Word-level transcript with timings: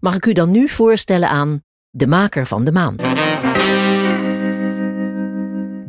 mag 0.00 0.14
ik 0.14 0.26
u 0.26 0.32
dan 0.32 0.50
nu 0.50 0.68
voorstellen 0.68 1.28
aan 1.28 1.62
de 1.90 2.06
maker 2.06 2.46
van 2.46 2.64
de 2.64 2.72
maand. 2.72 3.02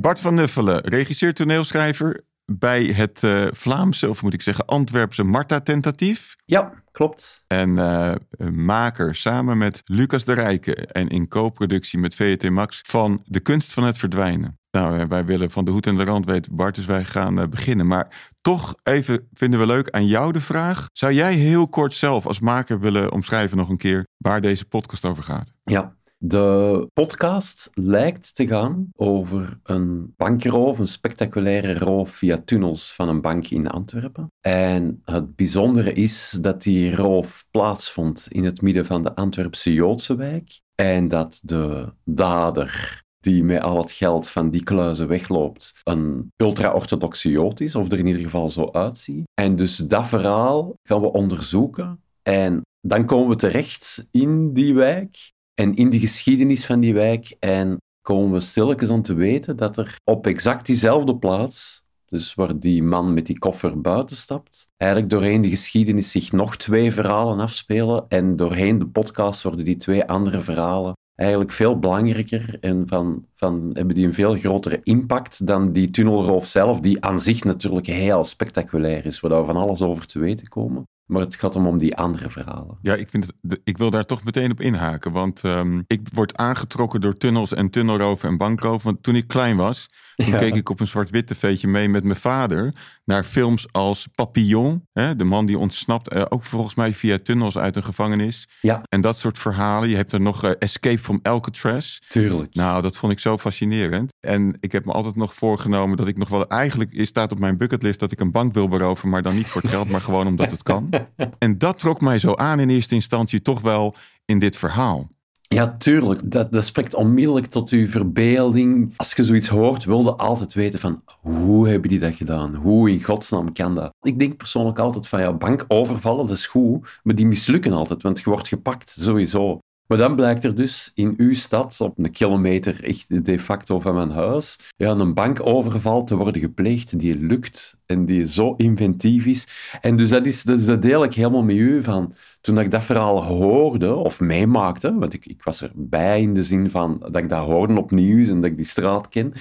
Bart 0.02 0.20
van 0.20 0.34
Nuffelen, 0.34 0.82
regisseur, 0.82 1.34
toneelschrijver 1.34 2.24
bij 2.46 2.84
het 2.84 3.22
uh, 3.24 3.48
Vlaamse, 3.52 4.10
of 4.10 4.24
moet 4.24 4.34
ik 4.34 4.42
zeggen 4.42 4.66
Antwerpse 4.66 5.24
Marta-tentatief. 5.24 6.36
Ja, 6.46 6.74
klopt. 6.92 7.44
En 7.48 7.70
uh, 7.70 8.14
maker 8.52 9.16
samen 9.16 9.58
met 9.58 9.82
Lucas 9.86 10.26
de 10.26 10.34
Rijke 10.34 10.76
en 10.76 11.08
in 11.08 11.28
co-productie 11.28 12.00
met 12.00 12.16
VT 12.16 12.50
Max 12.50 12.82
van 12.86 13.22
De 13.26 13.40
Kunst 13.40 13.74
van 13.74 13.84
het 13.84 13.98
Verdwijnen. 13.98 14.60
Nou, 14.72 15.08
wij 15.08 15.26
willen 15.26 15.52
van 15.52 15.66
de 15.66 15.72
hoed 15.72 15.88
en 15.88 15.98
de 15.98 16.04
rand 16.04 16.26
weten, 16.26 16.56
Bart, 16.56 16.76
dus 16.76 16.86
wij 16.86 17.06
gaan 17.06 17.40
uh, 17.40 17.48
beginnen. 17.48 17.88
Maar 17.88 18.32
toch 18.42 18.76
even 18.84 19.28
vinden 19.34 19.60
we 19.60 19.66
leuk 19.66 19.90
aan 19.90 20.08
jou 20.08 20.32
de 20.32 20.42
vraag. 20.42 20.88
Zou 20.94 21.14
jij 21.14 21.34
heel 21.34 21.68
kort 21.68 21.94
zelf 21.94 22.26
als 22.26 22.40
maker 22.40 22.80
willen 22.80 23.12
omschrijven 23.12 23.58
nog 23.58 23.70
een 23.70 23.78
keer 23.78 24.08
waar 24.18 24.42
deze 24.42 24.66
podcast 24.66 25.06
over 25.06 25.24
gaat? 25.24 25.54
Ja, 25.64 25.96
de 26.24 26.88
podcast 26.94 27.70
lijkt 27.74 28.36
te 28.36 28.48
gaan 28.48 28.90
over 28.96 29.60
een 29.64 30.14
bankroof, 30.18 30.80
een 30.80 30.88
spectaculaire 30.88 31.78
roof 31.78 32.10
via 32.10 32.42
tunnels 32.46 32.94
van 32.94 33.10
een 33.10 33.22
bank 33.22 33.48
in 33.48 33.68
Antwerpen. 33.68 34.28
En 34.40 35.02
het 35.06 35.36
bijzondere 35.36 35.94
is 35.94 36.38
dat 36.42 36.62
die 36.62 36.96
roof 36.96 37.46
plaatsvond 37.52 38.28
in 38.30 38.44
het 38.44 38.62
midden 38.62 38.86
van 38.86 39.04
de 39.04 39.16
Antwerpse 39.16 39.74
Joodse 39.74 40.16
wijk. 40.16 40.60
En 40.76 41.08
dat 41.08 41.40
de 41.44 41.94
dader 42.04 43.04
die 43.22 43.44
met 43.44 43.62
al 43.62 43.78
het 43.78 43.92
geld 43.92 44.30
van 44.30 44.50
die 44.50 44.64
kluizen 44.64 45.08
wegloopt, 45.08 45.80
een 45.84 46.32
ultra-orthodoxe 46.38 47.30
Jood 47.30 47.60
is, 47.60 47.76
of 47.76 47.92
er 47.92 48.00
in 48.00 48.08
ieder 48.08 48.22
geval 48.22 48.50
zo 48.50 48.70
uitziet. 48.72 49.24
En 49.34 49.56
dus 49.56 49.78
dat 49.78 50.08
verhaal 50.08 50.74
gaan 50.84 51.02
we 51.02 51.12
onderzoeken. 51.12 52.04
En 52.22 52.62
dan 52.80 53.06
komen 53.06 53.30
we 53.30 53.36
terecht 53.36 54.08
in 54.12 54.54
die 54.54 54.74
wijk 54.74 55.32
en 55.54 55.76
in 55.76 55.90
de 55.90 56.00
geschiedenis 56.00 56.66
van 56.66 56.80
die 56.80 56.94
wijk. 56.94 57.36
En 57.40 57.78
komen 58.02 58.32
we 58.32 58.40
stilletjes 58.40 58.90
aan 58.90 59.02
te 59.02 59.14
weten 59.14 59.56
dat 59.56 59.78
er 59.78 59.96
op 60.04 60.28
exact 60.28 60.66
diezelfde 60.66 61.18
plaats, 61.18 61.84
dus 62.06 62.34
waar 62.34 62.60
die 62.60 62.84
man 62.84 63.14
met 63.14 63.26
die 63.26 63.40
koffer 63.40 63.82
buiten 63.82 64.16
stapt, 64.16 64.68
eigenlijk 64.78 65.12
doorheen 65.12 65.42
de 65.42 65.50
geschiedenis 65.50 66.12
zich 66.12 66.32
nog 66.32 66.58
twee 66.58 66.92
verhalen 66.92 67.40
afspelen. 67.40 68.06
En 68.08 68.36
doorheen 68.36 68.80
de 68.80 68.88
podcast 68.88 69.44
worden 69.44 69.66
die 69.66 69.78
twee 69.78 70.06
andere 70.06 70.42
verhalen 70.42 70.94
eigenlijk 71.22 71.52
veel 71.52 71.80
belangrijker 71.80 72.58
en 72.62 72.84
van, 72.88 73.26
van, 73.36 73.70
hebben 73.74 73.96
die 73.96 74.06
een 74.06 74.14
veel 74.14 74.36
grotere 74.36 74.80
impact 74.84 75.48
dan 75.48 75.72
die 75.72 75.90
tunnelroof 75.90 76.48
zelf, 76.48 76.80
die 76.80 77.04
aan 77.06 77.20
zich 77.20 77.44
natuurlijk 77.44 77.88
heel 77.88 78.24
spectaculair 78.24 79.06
is, 79.06 79.20
waar 79.20 79.40
we 79.40 79.46
van 79.46 79.58
alles 79.58 79.82
over 79.82 80.06
te 80.06 80.20
weten 80.20 80.48
komen. 80.48 80.88
Maar 81.06 81.22
het 81.22 81.36
gaat 81.36 81.56
om, 81.56 81.78
die 81.78 81.96
andere 81.96 82.30
verhalen. 82.30 82.78
Ja, 82.82 82.96
ik, 82.96 83.10
vind 83.10 83.32
het, 83.42 83.60
ik 83.64 83.78
wil 83.78 83.90
daar 83.90 84.06
toch 84.06 84.24
meteen 84.24 84.52
op 84.52 84.62
inhaken. 84.62 85.12
Want 85.12 85.44
um, 85.44 85.84
ik 85.88 86.08
word 86.14 86.38
aangetrokken 86.38 87.02
door 87.02 87.14
tunnels 87.14 87.54
en 87.54 87.70
tunnelroven 87.70 88.30
en 88.30 88.38
bankroven. 88.38 88.84
Want 88.84 89.04
toen 89.04 89.16
ik 89.16 89.28
klein 89.28 89.58
was, 89.58 89.90
toen 90.24 90.36
keek 90.36 90.56
ik 90.56 90.70
op 90.70 90.80
een 90.80 90.88
zwart-wit 90.88 91.28
tv'tje 91.28 91.68
mee 91.68 91.90
met 91.90 92.04
mijn 92.04 92.20
vader 92.20 92.74
naar 93.06 93.24
films 93.24 93.72
als 93.72 94.08
Papillon. 94.16 94.88
Hè, 94.94 95.16
de 95.16 95.24
man 95.24 95.46
die 95.46 95.58
ontsnapt, 95.58 96.14
uh, 96.14 96.24
ook 96.30 96.44
volgens 96.44 96.76
mij 96.76 96.94
via 96.94 97.18
tunnels 97.18 97.58
uit 97.58 97.76
een 97.76 97.84
gevangenis. 97.84 98.48
Ja. 98.62 98.82
En 98.90 99.02
dat 99.02 99.18
soort 99.18 99.38
verhalen. 99.38 99.90
Je 99.90 99.96
hebt 99.96 100.14
er 100.14 100.22
nog 100.22 100.46
uh, 100.46 100.52
Escape 100.60 101.00
from 101.00 101.20
Alcatraz. 101.24 102.00
Tuurlijk. 102.08 102.56
Nou, 102.56 102.82
dat 102.82 102.98
vond 102.98 103.12
ik 103.12 103.20
zo 103.20 103.38
fascinerend. 103.38 104.14
En 104.20 104.58
ik 104.60 104.72
heb 104.72 104.86
me 104.86 104.92
altijd 104.92 105.16
nog 105.16 105.34
voorgenomen 105.34 105.98
dat 105.98 106.08
ik 106.08 106.18
nog 106.18 106.30
wel... 106.30 106.48
Eigenlijk 106.48 107.06
staat 107.06 107.32
op 107.32 107.40
mijn 107.40 107.58
bucketlist 107.58 108.00
dat 108.00 108.12
ik 108.12 108.20
een 108.20 108.32
bank 108.32 108.54
wil 108.54 108.68
beroven. 108.68 109.10
Maar 109.10 109.22
dan 109.22 109.36
niet 109.36 109.48
voor 109.48 109.62
het 109.62 109.72
geld, 109.72 109.90
maar 109.90 110.02
gewoon 110.02 110.28
omdat 110.28 110.52
het 110.52 110.64
kan. 110.64 110.90
En 111.40 111.58
dat 111.58 111.80
trok 111.80 112.02
mij 112.02 112.20
zo 112.20 112.34
aan 112.34 112.60
in 112.60 112.70
eerste 112.70 112.96
instantie 112.96 113.42
toch 113.42 113.62
wel 113.62 113.96
in 114.26 114.40
dit 114.40 114.56
verhaal. 114.56 115.10
Ja, 115.54 115.76
tuurlijk. 115.78 116.32
Dat, 116.32 116.52
dat 116.52 116.66
spreekt 116.66 116.94
onmiddellijk 116.94 117.46
tot 117.46 117.70
uw 117.70 117.88
verbeelding. 117.88 118.94
Als 118.96 119.14
je 119.14 119.24
zoiets 119.24 119.48
hoort, 119.48 119.84
wilde 119.84 120.16
altijd 120.16 120.54
weten 120.54 120.80
van 120.80 121.04
hoe 121.20 121.70
hebben 121.70 121.90
die 121.90 122.00
dat 122.00 122.16
gedaan? 122.16 122.56
Hoe 122.56 122.92
in 122.92 123.04
godsnaam 123.04 123.54
kan 123.54 123.76
dat? 123.76 123.94
Ik 124.02 124.20
denk 124.20 124.38
persoonlijk 124.38 124.80
altijd 124.80 125.08
van 125.08 125.22
ja, 125.22 125.34
bankovervallen, 125.34 126.28
dat 126.28 126.38
is 126.38 126.46
goed, 126.46 127.00
maar 127.04 127.16
die 127.16 127.26
mislukken 127.26 127.74
altijd, 127.74 128.02
want 128.02 128.20
je 128.20 128.30
wordt 128.30 128.48
gepakt, 128.48 128.96
sowieso. 129.00 129.60
Maar 129.92 130.00
dan 130.00 130.16
blijkt 130.16 130.44
er 130.44 130.56
dus 130.56 130.92
in 130.96 131.14
uw 131.18 131.34
stad, 131.34 131.82
op 131.82 131.98
een 131.98 132.12
kilometer 132.12 132.84
echt 132.84 133.26
de 133.26 133.40
facto 133.40 133.80
van 133.80 133.96
mijn 133.96 134.12
huis, 134.12 134.60
ja, 134.78 134.90
een 134.90 135.14
bankoverval 135.14 136.04
te 136.04 136.16
worden 136.16 136.42
gepleegd 136.42 137.00
die 137.00 137.18
lukt 137.18 137.78
en 137.86 138.06
die 138.06 138.28
zo 138.28 138.54
inventief 138.58 139.26
is. 139.26 139.48
En 139.82 139.98
dus 139.98 140.10
dat, 140.10 140.26
is, 140.26 140.44
dus 140.44 140.66
dat 140.66 140.82
deel 140.82 141.04
ik 141.04 141.14
helemaal 141.14 141.44
met 141.44 141.56
u 141.56 141.84
van 141.84 142.16
toen 142.42 142.60
ik 142.60 142.72
dat 142.72 142.84
verhaal 142.84 143.24
hoorde 143.24 143.96
of 143.96 144.20
meemaakte, 144.20 144.96
want 144.98 145.14
ik, 145.14 145.26
ik 145.26 145.44
was 145.44 145.62
erbij 145.62 146.22
in 146.22 146.34
de 146.34 146.44
zin 146.44 146.70
van 146.70 146.98
dat 147.00 147.16
ik 147.16 147.30
dat 147.30 147.46
hoorde 147.46 147.78
op 147.78 147.92
nieuws 147.92 148.28
en 148.30 148.42
dat 148.42 148.52
ik 148.52 148.58
die 148.58 148.66
straat 148.66 149.10
ken, 149.10 149.34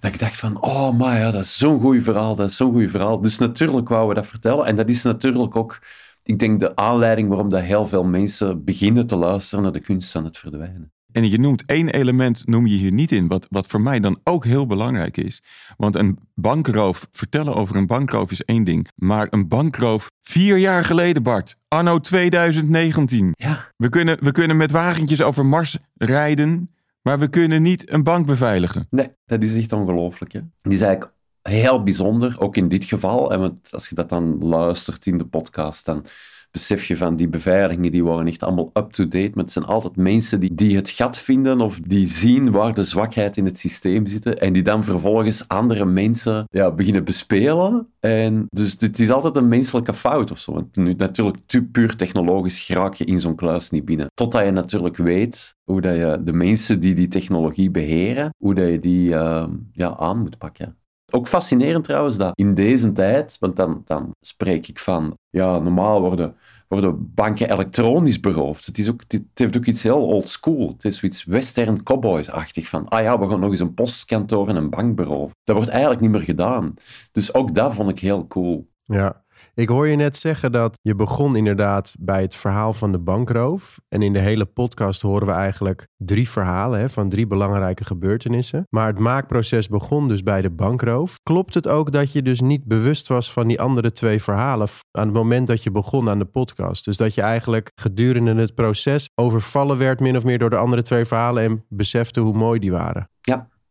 dat 0.00 0.12
ik 0.12 0.18
dacht 0.18 0.38
van, 0.38 0.62
oh 0.62 0.98
maar 0.98 1.18
ja, 1.18 1.30
dat 1.30 1.42
is 1.42 1.56
zo'n 1.56 1.80
goed 1.80 2.02
verhaal, 2.02 2.36
dat 2.36 2.48
is 2.48 2.56
zo'n 2.56 2.72
goed 2.72 2.90
verhaal. 2.90 3.20
Dus 3.20 3.38
natuurlijk 3.38 3.88
wouden 3.88 4.14
we 4.14 4.20
dat 4.20 4.30
vertellen 4.30 4.66
en 4.66 4.76
dat 4.76 4.88
is 4.88 5.02
natuurlijk 5.02 5.56
ook 5.56 5.78
ik 6.22 6.38
denk 6.38 6.60
de 6.60 6.76
aanleiding 6.76 7.28
waarom 7.28 7.50
dat 7.50 7.62
heel 7.62 7.86
veel 7.86 8.04
mensen 8.04 8.64
beginnen 8.64 9.06
te 9.06 9.16
luisteren 9.16 9.62
naar 9.62 9.72
de 9.72 9.80
kunst 9.80 10.16
aan 10.16 10.24
het 10.24 10.38
verdwijnen. 10.38 10.92
En 11.12 11.30
je 11.30 11.38
noemt 11.38 11.64
één 11.66 11.88
element, 11.88 12.46
noem 12.46 12.66
je 12.66 12.74
hier 12.74 12.92
niet 12.92 13.12
in, 13.12 13.28
wat, 13.28 13.46
wat 13.50 13.66
voor 13.66 13.80
mij 13.80 14.00
dan 14.00 14.18
ook 14.24 14.44
heel 14.44 14.66
belangrijk 14.66 15.16
is. 15.16 15.42
Want 15.76 15.96
een 15.96 16.18
bankroof, 16.34 17.08
vertellen 17.10 17.54
over 17.54 17.76
een 17.76 17.86
bankroof 17.86 18.30
is 18.30 18.42
één 18.44 18.64
ding. 18.64 18.88
Maar 18.94 19.26
een 19.30 19.48
bankroof 19.48 20.10
vier 20.22 20.56
jaar 20.56 20.84
geleden, 20.84 21.22
Bart, 21.22 21.56
anno 21.68 21.98
2019. 21.98 23.32
Ja. 23.32 23.68
We 23.76 23.88
kunnen, 23.88 24.24
we 24.24 24.32
kunnen 24.32 24.56
met 24.56 24.70
wagentjes 24.70 25.22
over 25.22 25.46
Mars 25.46 25.78
rijden, 25.94 26.70
maar 27.02 27.18
we 27.18 27.28
kunnen 27.28 27.62
niet 27.62 27.90
een 27.92 28.02
bank 28.02 28.26
beveiligen. 28.26 28.86
Nee, 28.90 29.10
dat 29.26 29.42
is 29.42 29.54
echt 29.54 29.72
ongelooflijk. 29.72 30.32
Hè? 30.32 30.40
Die 30.62 30.72
is 30.72 30.80
eigenlijk 30.80 31.12
heel 31.42 31.82
bijzonder, 31.82 32.40
ook 32.40 32.56
in 32.56 32.68
dit 32.68 32.84
geval. 32.84 33.32
En 33.32 33.60
als 33.70 33.88
je 33.88 33.94
dat 33.94 34.08
dan 34.08 34.44
luistert 34.44 35.06
in 35.06 35.18
de 35.18 35.26
podcast, 35.26 35.84
dan 35.84 36.06
besef 36.52 36.84
je 36.84 36.96
van 36.96 37.16
die 37.16 37.28
beveiligingen, 37.28 37.92
die 37.92 38.04
worden 38.04 38.26
echt 38.26 38.42
allemaal 38.42 38.70
up-to-date. 38.72 39.30
Maar 39.34 39.44
het 39.44 39.52
zijn 39.52 39.64
altijd 39.64 39.96
mensen 39.96 40.40
die, 40.40 40.54
die 40.54 40.76
het 40.76 40.90
gat 40.90 41.18
vinden 41.18 41.60
of 41.60 41.80
die 41.80 42.08
zien 42.08 42.50
waar 42.50 42.74
de 42.74 42.84
zwakheid 42.84 43.36
in 43.36 43.44
het 43.44 43.58
systeem 43.58 44.06
zit. 44.06 44.26
En 44.38 44.52
die 44.52 44.62
dan 44.62 44.84
vervolgens 44.84 45.48
andere 45.48 45.84
mensen 45.84 46.44
ja, 46.50 46.70
beginnen 46.70 47.04
bespelen. 47.04 47.86
En 48.00 48.46
dus 48.48 48.76
het 48.78 48.98
is 48.98 49.10
altijd 49.10 49.36
een 49.36 49.48
menselijke 49.48 49.94
fout 49.94 50.30
of 50.30 50.38
zo. 50.38 50.52
Want 50.52 50.76
nu, 50.76 50.94
natuurlijk, 50.94 51.38
puur 51.72 51.96
technologisch 51.96 52.68
raak 52.68 52.94
je 52.94 53.04
in 53.04 53.20
zo'n 53.20 53.36
kluis 53.36 53.70
niet 53.70 53.84
binnen. 53.84 54.06
Totdat 54.14 54.44
je 54.44 54.50
natuurlijk 54.50 54.96
weet 54.96 55.56
hoe 55.64 55.80
dat 55.80 55.96
je 55.96 56.20
de 56.24 56.32
mensen 56.32 56.80
die 56.80 56.94
die 56.94 57.08
technologie 57.08 57.70
beheren, 57.70 58.30
hoe 58.38 58.54
dat 58.54 58.66
je 58.66 58.78
die 58.78 59.08
uh, 59.10 59.44
ja, 59.72 59.96
aan 59.96 60.18
moet 60.18 60.38
pakken. 60.38 60.76
Ook 61.14 61.28
fascinerend 61.28 61.84
trouwens 61.84 62.16
dat 62.16 62.30
in 62.34 62.54
deze 62.54 62.92
tijd, 62.92 63.36
want 63.40 63.56
dan, 63.56 63.82
dan 63.84 64.14
spreek 64.20 64.68
ik 64.68 64.78
van, 64.78 65.16
ja, 65.30 65.58
normaal 65.58 66.00
worden, 66.00 66.34
worden 66.68 67.12
banken 67.14 67.50
elektronisch 67.50 68.20
beroofd. 68.20 68.66
Het, 68.66 68.78
is 68.78 68.90
ook, 68.90 69.02
het 69.06 69.22
heeft 69.34 69.56
ook 69.56 69.66
iets 69.66 69.82
heel 69.82 70.06
old 70.06 70.28
school. 70.28 70.68
Het 70.68 70.84
is 70.84 70.98
zoiets 70.98 71.24
western 71.24 71.82
cowboys-achtig 71.82 72.68
van, 72.68 72.88
ah 72.88 73.02
ja, 73.02 73.18
we 73.18 73.28
gaan 73.28 73.40
nog 73.40 73.50
eens 73.50 73.60
een 73.60 73.74
postkantoor 73.74 74.48
en 74.48 74.56
een 74.56 74.70
bank 74.70 74.96
beroven. 74.96 75.36
Dat 75.44 75.56
wordt 75.56 75.70
eigenlijk 75.70 76.00
niet 76.00 76.10
meer 76.10 76.22
gedaan. 76.22 76.74
Dus 77.12 77.34
ook 77.34 77.54
dat 77.54 77.74
vond 77.74 77.90
ik 77.90 77.98
heel 77.98 78.26
cool. 78.26 78.70
Ja, 78.84 79.21
ik 79.54 79.68
hoor 79.68 79.86
je 79.86 79.96
net 79.96 80.16
zeggen 80.16 80.52
dat 80.52 80.78
je 80.82 80.94
begon 80.94 81.36
inderdaad 81.36 81.94
bij 81.98 82.22
het 82.22 82.34
verhaal 82.34 82.72
van 82.72 82.92
de 82.92 82.98
bankroof. 82.98 83.80
En 83.88 84.02
in 84.02 84.12
de 84.12 84.18
hele 84.18 84.44
podcast 84.44 85.02
horen 85.02 85.26
we 85.26 85.32
eigenlijk 85.32 85.86
drie 85.96 86.28
verhalen 86.28 86.80
hè, 86.80 86.88
van 86.90 87.08
drie 87.08 87.26
belangrijke 87.26 87.84
gebeurtenissen. 87.84 88.66
Maar 88.68 88.86
het 88.86 88.98
maakproces 88.98 89.68
begon 89.68 90.08
dus 90.08 90.22
bij 90.22 90.42
de 90.42 90.50
bankroof. 90.50 91.18
Klopt 91.22 91.54
het 91.54 91.68
ook 91.68 91.92
dat 91.92 92.12
je 92.12 92.22
dus 92.22 92.40
niet 92.40 92.64
bewust 92.64 93.08
was 93.08 93.32
van 93.32 93.48
die 93.48 93.60
andere 93.60 93.92
twee 93.92 94.22
verhalen 94.22 94.68
aan 94.90 95.06
het 95.06 95.14
moment 95.14 95.46
dat 95.46 95.62
je 95.62 95.70
begon 95.70 96.08
aan 96.08 96.18
de 96.18 96.24
podcast? 96.24 96.84
Dus 96.84 96.96
dat 96.96 97.14
je 97.14 97.22
eigenlijk 97.22 97.70
gedurende 97.74 98.34
het 98.34 98.54
proces 98.54 99.08
overvallen 99.14 99.78
werd 99.78 100.00
min 100.00 100.16
of 100.16 100.24
meer 100.24 100.38
door 100.38 100.50
de 100.50 100.56
andere 100.56 100.82
twee 100.82 101.04
verhalen 101.04 101.42
en 101.42 101.64
besefte 101.68 102.20
hoe 102.20 102.34
mooi 102.34 102.60
die 102.60 102.72
waren? 102.72 103.11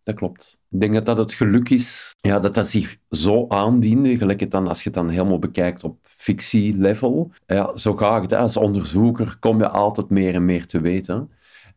Dat 0.03 0.15
klopt. 0.15 0.59
Ik 0.69 0.79
denk 0.79 0.93
dat 0.93 1.05
dat 1.05 1.17
het 1.17 1.33
geluk 1.33 1.69
is, 1.69 2.15
ja, 2.21 2.39
dat 2.39 2.55
dat 2.55 2.67
zich 2.67 2.97
zo 3.09 3.45
aandiende, 3.47 4.17
gelijk 4.17 4.39
het 4.39 4.51
dan, 4.51 4.67
als 4.67 4.77
je 4.77 4.83
het 4.83 4.93
dan 4.93 5.09
helemaal 5.09 5.39
bekijkt 5.39 5.83
op 5.83 5.97
fictielevel. 6.03 7.31
Ja, 7.45 7.77
zo 7.77 7.95
ga 7.95 8.21
het. 8.21 8.33
Als 8.33 8.57
onderzoeker 8.57 9.37
kom 9.39 9.57
je 9.57 9.69
altijd 9.69 10.09
meer 10.09 10.33
en 10.33 10.45
meer 10.45 10.65
te 10.65 10.81
weten. 10.81 11.31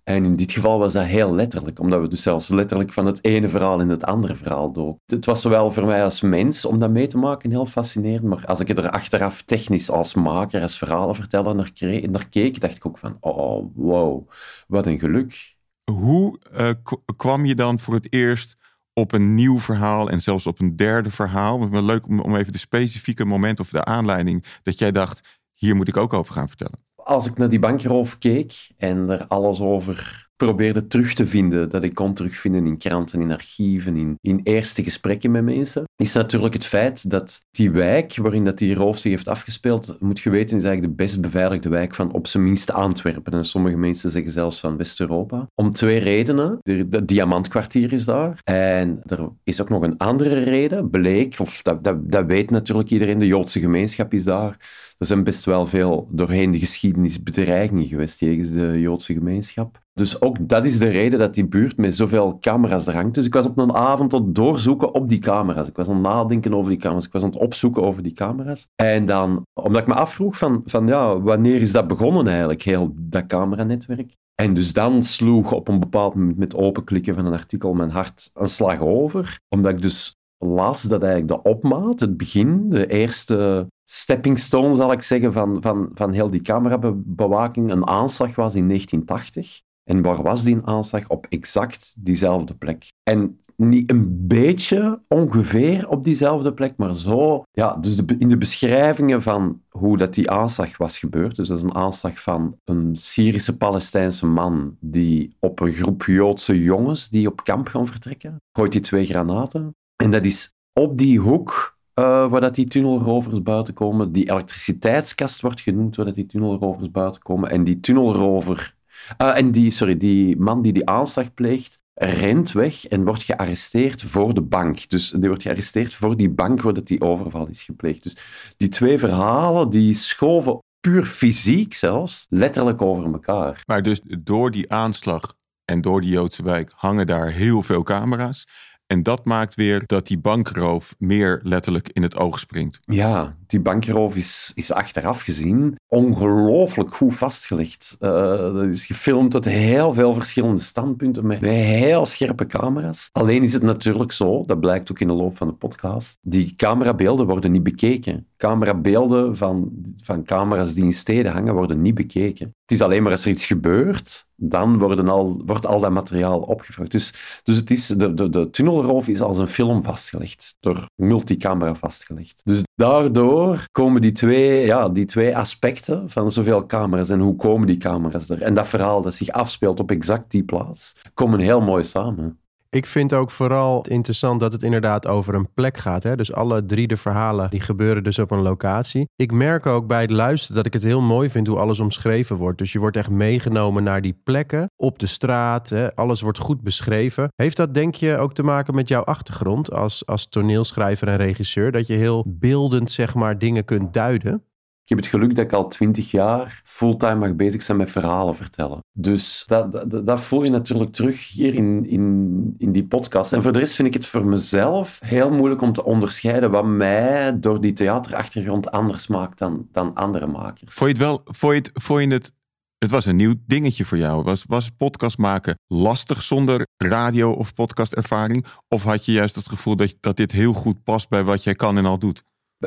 En 0.05 0.25
in 0.25 0.37
dit 0.37 0.53
geval 0.53 0.79
was 0.79 0.93
dat 0.93 1.05
heel 1.05 1.35
letterlijk, 1.35 1.79
omdat 1.79 2.01
we 2.01 2.09
dus 2.09 2.23
zelfs 2.23 2.49
letterlijk 2.49 2.93
van 2.93 3.07
het 3.07 3.25
ene 3.25 3.49
verhaal 3.49 3.81
in 3.81 3.89
het 3.89 4.05
andere 4.05 4.37
verhaal 4.37 4.73
dook. 4.73 4.99
Het 5.07 5.25
was 5.25 5.43
zowel 5.43 5.71
voor 5.73 5.85
mij 5.85 6.05
als 6.05 6.21
mens 6.21 6.65
om 6.65 6.79
dat 6.79 6.91
mee 6.91 7.07
te 7.07 7.19
maken 7.19 7.51
heel 7.51 7.67
fascinerend, 7.67 8.25
maar 8.25 8.47
als 8.47 8.61
ik 8.61 8.69
er 8.69 8.91
achteraf 8.91 9.43
technisch 9.43 9.91
als 9.91 10.15
maker, 10.15 10.63
als 10.63 10.79
verhalenverteller 10.79 11.55
naar, 11.55 11.73
naar 12.11 12.29
keek, 12.29 12.61
dacht 12.61 12.77
ik 12.77 12.87
ook 12.87 12.99
van, 12.99 13.17
oh 13.21 13.71
wow, 13.75 14.31
wat 14.67 14.87
een 14.87 14.99
geluk. 14.99 15.54
Hoe 15.93 16.39
uh, 16.57 16.71
kwam 17.17 17.45
je 17.45 17.55
dan 17.55 17.79
voor 17.79 17.95
het 17.95 18.13
eerst 18.13 18.57
op 18.93 19.13
een 19.13 19.35
nieuw 19.35 19.59
verhaal 19.59 20.11
en 20.11 20.21
zelfs 20.21 20.47
op 20.47 20.61
een 20.61 20.77
derde 20.77 21.11
verhaal? 21.11 21.61
Het 21.61 21.83
leuk 21.83 22.07
om, 22.07 22.21
om 22.21 22.37
even 22.37 22.53
de 22.53 22.59
specifieke 22.59 23.25
moment 23.25 23.61
of 23.61 23.69
de 23.69 23.85
aanleiding 23.85 24.45
dat 24.63 24.79
jij 24.79 24.93
dacht, 24.93 25.41
hier 25.53 25.77
moet 25.77 25.89
ik 25.89 25.97
ook 25.97 26.13
over 26.13 26.35
gaan 26.35 26.49
vertellen. 26.49 26.79
als 26.95 27.27
ik 27.27 27.37
naar 27.39 27.49
die 27.49 27.59
bankroof 27.59 28.19
keek 28.19 28.71
en 28.77 29.11
er 29.11 29.27
alles 29.27 29.61
over 29.61 30.24
probeerde 30.37 30.87
terug 30.87 31.15
te 31.15 31.27
vinden, 31.27 31.71
dat 31.71 31.85
ik 31.85 31.95
kon 31.95 32.15
terugvinden 32.15 32.67
in 32.67 32.79
kranten, 32.79 33.21
in 33.21 33.33
archieven, 33.33 33.97
in, 33.97 34.19
in 34.21 34.41
eerste 34.43 34.83
gesprekken 34.83 35.31
met 35.31 35.45
mensen, 35.45 35.85
is 35.97 36.13
natuurlijk 36.13 36.55
het 36.55 36.67
feit 36.67 37.11
dat 37.11 37.41
die 37.51 37.71
wijk 37.71 38.17
waarin 38.17 38.45
dat 38.45 38.59
die 38.59 38.75
roof 38.75 38.99
zich 38.99 39.11
heeft 39.11 39.29
afgespeeld, 39.29 39.97
moet 40.01 40.21
je 40.21 40.31
weten, 40.31 40.57
is 40.57 40.65
eigenlijk 40.65 40.97
de 40.97 41.03
best 41.05 41.21
beveiligde 41.21 41.69
wijk 41.69 41.95
van 41.95 42.13
op 42.13 42.27
zijn 42.27 42.45
minst 42.45 42.73
Antwerpen. 42.73 43.33
En 43.33 43.45
sommige 43.45 43.77
mensen 43.77 44.11
zeggen 44.11 44.33
zelfs 44.33 44.61
van 44.61 44.77
West-Europa. 44.77 45.49
Om 45.55 45.73
twee 45.73 45.99
redenen. 45.99 46.59
Het 46.63 47.09
Diamantkwartier 47.09 47.93
is 47.93 48.05
daar. 48.05 48.39
En 48.43 49.03
er 49.07 49.29
is 49.45 49.63
ook 49.63 49.69
nog 49.69 49.83
een 49.83 49.99
andere 49.99 50.43
reden. 50.43 50.91
Bleek, 50.91 51.37
of 51.39 51.63
dat, 51.63 51.85
dat, 51.85 52.11
dat 52.11 52.27
weet 52.27 52.51
natuurlijk 52.51 52.91
iedereen, 52.91 53.19
de 53.19 53.27
Joodse 53.27 53.61
gemeenschap 53.61 54.13
is 54.15 54.25
daar. 54.25 54.57
Er 54.99 55.07
zijn 55.07 55.25
best 55.25 55.45
wel 55.45 55.67
veel 55.67 56.09
doorheen 56.11 56.51
de 56.51 56.59
geschiedenis 56.59 57.23
bedreigingen 57.23 57.87
geweest 57.87 58.19
tegen 58.19 58.53
de 58.53 58.81
Joodse 58.81 59.13
gemeenschap. 59.13 59.83
Dus 59.95 60.21
ook 60.21 60.49
dat 60.49 60.65
is 60.65 60.79
de 60.79 60.89
reden 60.89 61.19
dat 61.19 61.35
die 61.35 61.47
buurt 61.47 61.77
met 61.77 61.97
zoveel 61.97 62.39
camera's 62.41 62.87
er 62.87 62.95
hangt. 62.95 63.15
Dus 63.15 63.27
ik 63.27 63.35
was 63.35 63.47
op 63.47 63.59
een 63.59 63.75
avond 63.75 64.15
aan 64.15 64.25
het 64.25 64.35
doorzoeken 64.35 64.95
op 64.95 65.09
die 65.09 65.19
camera's. 65.19 65.69
Ik 65.69 65.77
was 65.77 65.89
aan 65.89 65.95
het 65.95 66.03
nadenken 66.03 66.55
over 66.55 66.71
die 66.71 66.81
camera's. 66.81 67.07
Ik 67.07 67.13
was 67.13 67.23
aan 67.23 67.31
het 67.31 67.39
opzoeken 67.39 67.83
over 67.83 68.03
die 68.03 68.13
camera's. 68.13 68.69
En 68.75 69.05
dan, 69.05 69.43
omdat 69.53 69.83
ik 69.83 69.89
me 69.89 69.95
afvroeg 69.95 70.39
van, 70.39 70.63
van 70.65 70.87
ja, 70.87 71.21
wanneer 71.21 71.61
is 71.61 71.73
dat 71.73 71.87
begonnen 71.87 72.27
eigenlijk, 72.27 72.63
heel 72.63 72.93
dat 72.97 73.27
cameranetwerk? 73.27 74.13
En 74.35 74.55
dus 74.55 74.73
dan 74.73 75.03
sloeg 75.03 75.53
op 75.53 75.69
een 75.69 75.81
bepaald 75.81 76.15
moment 76.15 76.37
met 76.37 76.55
openklikken 76.55 77.15
van 77.15 77.27
een 77.27 77.33
artikel 77.33 77.75
mijn 77.75 77.91
hart 77.91 78.31
een 78.35 78.49
slag 78.49 78.81
over. 78.81 79.39
Omdat 79.49 79.73
ik 79.73 79.83
dus 79.83 80.17
las 80.39 80.83
dat 80.83 81.03
eigenlijk 81.03 81.33
de 81.33 81.51
opmaat, 81.51 82.01
het 82.01 82.17
begin, 82.17 82.71
de 82.71 82.87
eerste 82.87 83.67
stepping 83.85 84.39
stone, 84.39 84.75
zal 84.75 84.93
ik 84.93 85.03
zeggen, 85.03 85.33
van, 85.33 85.63
van, 85.63 85.91
van 85.95 86.13
heel 86.13 86.31
die 86.31 86.43
camerabewaking 86.43 87.71
een 87.71 87.87
aanslag 87.87 88.35
was 88.35 88.55
in 88.55 88.69
1980. 88.69 89.63
En 89.85 90.03
waar 90.03 90.23
was 90.23 90.43
die 90.43 90.59
aanslag? 90.65 91.09
Op 91.09 91.27
exact 91.29 91.95
diezelfde 91.99 92.55
plek. 92.55 92.87
En 93.03 93.41
niet 93.57 93.91
een 93.91 94.27
beetje 94.27 95.01
ongeveer 95.09 95.89
op 95.89 96.05
diezelfde 96.05 96.53
plek, 96.53 96.77
maar 96.77 96.95
zo. 96.95 97.43
Ja, 97.53 97.77
dus 97.77 97.97
in 98.19 98.29
de 98.29 98.39
beschrijvingen 98.39 99.23
van 99.23 99.61
hoe 99.69 99.97
dat 99.97 100.15
die 100.15 100.31
aanslag 100.31 100.77
was 100.77 100.99
gebeurd. 100.99 101.37
Dus 101.37 101.49
dat 101.49 101.57
is 101.57 101.63
een 101.63 101.75
aanslag 101.75 102.23
van 102.23 102.57
een 102.65 102.97
Syrische 102.97 103.57
Palestijnse 103.57 104.27
man 104.27 104.77
die 104.81 105.37
op 105.41 105.61
een 105.61 105.73
groep 105.73 106.03
Joodse 106.03 106.63
jongens 106.63 107.09
die 107.09 107.29
op 107.29 107.45
kamp 107.45 107.69
gaan 107.69 107.87
vertrekken, 107.87 108.37
gooit 108.53 108.73
die 108.73 108.81
twee 108.81 109.07
granaten. 109.07 109.75
En 109.97 110.11
dat 110.11 110.25
is 110.25 110.53
op 110.73 110.99
die 110.99 111.19
hoek 111.19 111.79
uh, 111.95 112.31
waar 112.31 112.41
dat 112.41 112.55
die 112.55 112.67
tunnelrovers 112.67 113.43
buiten 113.43 113.75
komen. 113.75 114.13
Die 114.13 114.31
elektriciteitskast 114.31 115.41
wordt 115.41 115.61
genoemd 115.61 115.97
waar 115.97 116.07
dat 116.07 116.15
die 116.15 116.27
tunnelrovers 116.27 116.91
buiten 116.91 117.23
komen. 117.23 117.51
En 117.51 117.65
die 117.65 117.81
tunnelrover 117.81 118.75
uh, 119.19 119.37
en 119.39 119.51
die, 119.51 119.71
sorry, 119.71 119.97
die 119.97 120.37
man 120.37 120.63
die 120.63 120.73
die 120.73 120.89
aanslag 120.89 121.35
pleegt, 121.35 121.83
rent 121.95 122.53
weg 122.53 122.87
en 122.87 123.05
wordt 123.05 123.23
gearresteerd 123.23 124.03
voor 124.03 124.35
de 124.35 124.43
bank. 124.43 124.89
Dus 124.89 125.11
die 125.11 125.29
wordt 125.29 125.43
gearresteerd 125.43 125.95
voor 125.95 126.17
die 126.17 126.31
bank 126.31 126.63
waar 126.63 126.75
dat 126.75 126.87
die 126.87 127.01
overval 127.01 127.47
is 127.47 127.63
gepleegd. 127.63 128.03
Dus 128.03 128.17
die 128.57 128.69
twee 128.69 128.99
verhalen 128.99 129.71
die 129.71 129.95
schoven 129.95 130.59
puur 130.81 131.05
fysiek 131.05 131.75
zelfs 131.75 132.27
letterlijk 132.29 132.83
over 132.83 133.05
elkaar. 133.13 133.63
Maar 133.67 133.83
dus 133.83 134.01
door 134.19 134.51
die 134.51 134.73
aanslag 134.73 135.35
en 135.65 135.81
door 135.81 136.01
die 136.01 136.11
Joodse 136.11 136.43
wijk 136.43 136.73
hangen 136.75 137.07
daar 137.07 137.31
heel 137.31 137.63
veel 137.63 137.83
camera's. 137.83 138.47
En 138.87 139.03
dat 139.03 139.25
maakt 139.25 139.55
weer 139.55 139.83
dat 139.87 140.07
die 140.07 140.19
bankroof 140.19 140.95
meer 140.99 141.41
letterlijk 141.43 141.89
in 141.89 142.03
het 142.03 142.17
oog 142.17 142.39
springt. 142.39 142.79
Ja, 142.81 143.37
die 143.55 143.63
bankroof 143.63 144.17
is, 144.17 144.53
is 144.55 144.73
achteraf 144.73 145.23
gezien 145.23 145.77
ongelooflijk 145.89 146.95
goed 146.95 147.15
vastgelegd. 147.15 147.97
Uh, 148.01 148.11
dat 148.55 148.65
is 148.65 148.87
gefilmd 148.87 149.35
uit 149.35 149.45
heel 149.45 149.93
veel 149.93 150.15
verschillende 150.15 150.61
standpunten 150.63 151.27
met 151.27 151.41
heel 151.41 152.07
scherpe 152.07 152.47
camera's. 152.47 153.09
Alleen 153.13 153.43
is 153.43 153.53
het 153.53 153.63
natuurlijk 153.63 154.13
zo, 154.13 154.45
dat 154.47 154.61
blijkt 154.61 154.91
ook 154.91 155.01
in 155.01 155.09
de 155.09 155.15
loop 155.15 155.37
van 155.37 155.49
de 155.49 155.55
podcast, 155.55 156.19
die 156.21 156.55
camerabeelden 156.57 157.27
worden 157.27 157.53
niet 157.53 157.63
bekeken. 157.63 158.27
Camerabeelden 158.37 159.37
van, 159.37 159.73
van 160.03 160.25
camera's 160.25 160.75
die 160.75 160.85
in 160.85 160.93
steden 160.93 161.33
hangen 161.33 161.55
worden 161.55 161.83
niet 161.83 161.95
bekeken. 161.95 162.47
Het 162.47 162.73
is 162.73 162.81
alleen 162.81 163.03
maar 163.03 163.13
als 163.13 163.25
er 163.25 163.31
iets 163.31 163.47
gebeurt, 163.47 164.27
dan 164.37 164.79
worden 164.79 165.09
al, 165.09 165.43
wordt 165.47 165.67
al 165.67 165.81
dat 165.81 165.91
materiaal 165.91 166.41
opgevraagd. 166.41 166.91
Dus, 166.91 167.41
dus 167.43 167.57
het 167.57 167.71
is, 167.71 167.87
de, 167.87 168.15
de, 168.15 168.29
de 168.29 168.51
tunnelroof 168.51 169.09
is 169.09 169.21
als 169.21 169.39
een 169.39 169.49
film 169.49 169.83
vastgelegd, 169.83 170.57
door 170.61 170.87
multicamera 170.95 171.75
vastgelegd. 171.75 172.41
Dus 172.45 172.63
daardoor 172.75 173.67
komen 173.73 174.01
die 174.01 174.13
twee, 174.13 174.67
ja, 174.67 174.89
die 174.89 175.05
twee 175.05 175.37
aspecten 175.37 176.11
van 176.11 176.31
zoveel 176.31 176.67
camera's 176.67 177.11
en 177.11 177.21
hoe 177.21 177.37
komen 177.37 177.67
die 177.67 177.77
camera's 177.77 178.31
er 178.31 178.43
en 178.43 178.55
dat 178.55 178.69
verhaal 178.69 179.03
dat 179.03 179.15
zich 179.15 179.29
afspeelt 179.29 179.81
op 179.81 179.91
exact 179.91 180.31
die 180.31 180.45
plaats, 180.45 180.97
komen 181.15 181.39
heel 181.39 181.61
mooi 181.61 181.85
samen. 181.85 182.39
Ik 182.75 182.87
vind 182.87 183.13
ook 183.13 183.31
vooral 183.31 183.87
interessant 183.89 184.41
dat 184.41 184.53
het 184.53 184.63
inderdaad 184.63 185.07
over 185.07 185.35
een 185.35 185.53
plek 185.55 185.79
gaat. 185.79 186.03
Hè? 186.03 186.17
Dus 186.17 186.33
alle 186.33 186.67
drie 186.67 186.87
de 186.87 186.97
verhalen 186.97 187.51
die 187.51 187.61
gebeuren 187.61 188.05
dus 188.05 188.19
op 188.19 188.31
een 188.31 188.43
locatie. 188.43 189.09
Ik 189.17 189.33
merk 189.33 189.67
ook 189.67 189.87
bij 189.87 190.01
het 190.01 190.11
luisteren 190.11 190.57
dat 190.57 190.67
ik 190.67 190.73
het 190.73 190.83
heel 190.83 191.01
mooi 191.01 191.31
vind 191.31 191.47
hoe 191.47 191.59
alles 191.59 191.81
omschreven 191.81 192.37
wordt. 192.37 192.59
Dus 192.59 192.73
je 192.73 192.79
wordt 192.79 192.97
echt 192.97 193.11
meegenomen 193.11 193.83
naar 193.83 194.01
die 194.01 194.21
plekken 194.25 194.71
op 194.77 194.99
de 194.99 195.07
straat. 195.07 195.69
Hè? 195.69 195.95
Alles 195.95 196.21
wordt 196.21 196.39
goed 196.39 196.63
beschreven. 196.63 197.29
Heeft 197.35 197.57
dat 197.57 197.75
denk 197.75 197.95
je 197.95 198.17
ook 198.17 198.35
te 198.35 198.43
maken 198.43 198.75
met 198.75 198.89
jouw 198.89 199.03
achtergrond 199.03 199.73
als, 199.73 200.07
als 200.07 200.29
toneelschrijver 200.29 201.09
en 201.09 201.17
regisseur? 201.17 201.73
Dat 201.73 201.87
je 201.87 201.95
heel 201.95 202.25
beeldend 202.27 202.93
zeg 202.93 203.15
maar 203.15 203.39
dingen 203.39 203.65
kunt 203.65 203.93
duiden? 203.93 204.43
Ik 204.85 204.91
heb 204.91 204.99
het 204.99 205.07
geluk 205.07 205.35
dat 205.35 205.45
ik 205.45 205.53
al 205.53 205.69
twintig 205.69 206.11
jaar 206.11 206.61
fulltime 206.65 207.15
mag 207.15 207.35
bezig 207.35 207.63
zijn 207.63 207.77
met 207.77 207.91
verhalen 207.91 208.37
vertellen. 208.37 208.79
Dus 208.93 209.45
dat, 209.47 209.73
dat, 209.73 210.07
dat 210.07 210.21
voel 210.21 210.45
je 210.45 210.51
natuurlijk 210.51 210.93
terug 210.93 211.29
hier 211.29 211.55
in, 211.55 211.87
in, 211.87 212.55
in 212.59 212.73
die 212.73 212.87
podcast. 212.87 213.33
En 213.33 213.43
voor 213.43 213.53
de 213.53 213.59
rest 213.59 213.75
vind 213.75 213.89
ik 213.89 213.95
het 213.95 214.07
voor 214.07 214.27
mezelf 214.27 214.99
heel 215.05 215.31
moeilijk 215.31 215.61
om 215.61 215.73
te 215.73 215.85
onderscheiden 215.85 216.51
wat 216.51 216.65
mij 216.65 217.41
door 217.41 217.61
die 217.61 217.73
theaterachtergrond 217.73 218.71
anders 218.71 219.07
maakt 219.07 219.39
dan, 219.39 219.69
dan 219.73 219.95
andere 219.95 220.27
makers. 220.27 220.75
Vond 220.75 220.91
je 220.91 220.97
het 220.97 221.07
wel, 221.07 221.21
vond 221.25 221.53
je 221.53 221.59
het, 221.59 221.71
vond 221.83 222.01
je 222.01 222.09
het, 222.09 222.33
het 222.79 222.91
was 222.91 223.07
een 223.07 223.17
nieuw 223.17 223.35
dingetje 223.47 223.85
voor 223.85 223.99
jou. 223.99 224.23
Was, 224.23 224.45
was 224.47 224.71
podcast 224.71 225.19
maken 225.19 225.59
lastig 225.67 226.23
zonder 226.23 226.67
radio- 226.77 227.33
of 227.33 227.55
podcastervaring? 227.55 228.47
Of 228.69 228.83
had 228.83 229.05
je 229.05 229.13
juist 229.13 229.35
het 229.35 229.49
gevoel 229.49 229.77
dat, 229.77 229.97
dat 230.01 230.17
dit 230.17 230.33
heel 230.33 230.53
goed 230.53 230.83
past 230.83 231.09
bij 231.09 231.25
wat 231.25 231.45
jij 231.45 231.55
kan 231.55 231.77
en 231.77 231.85
al 231.85 231.99
doet? 231.99 232.23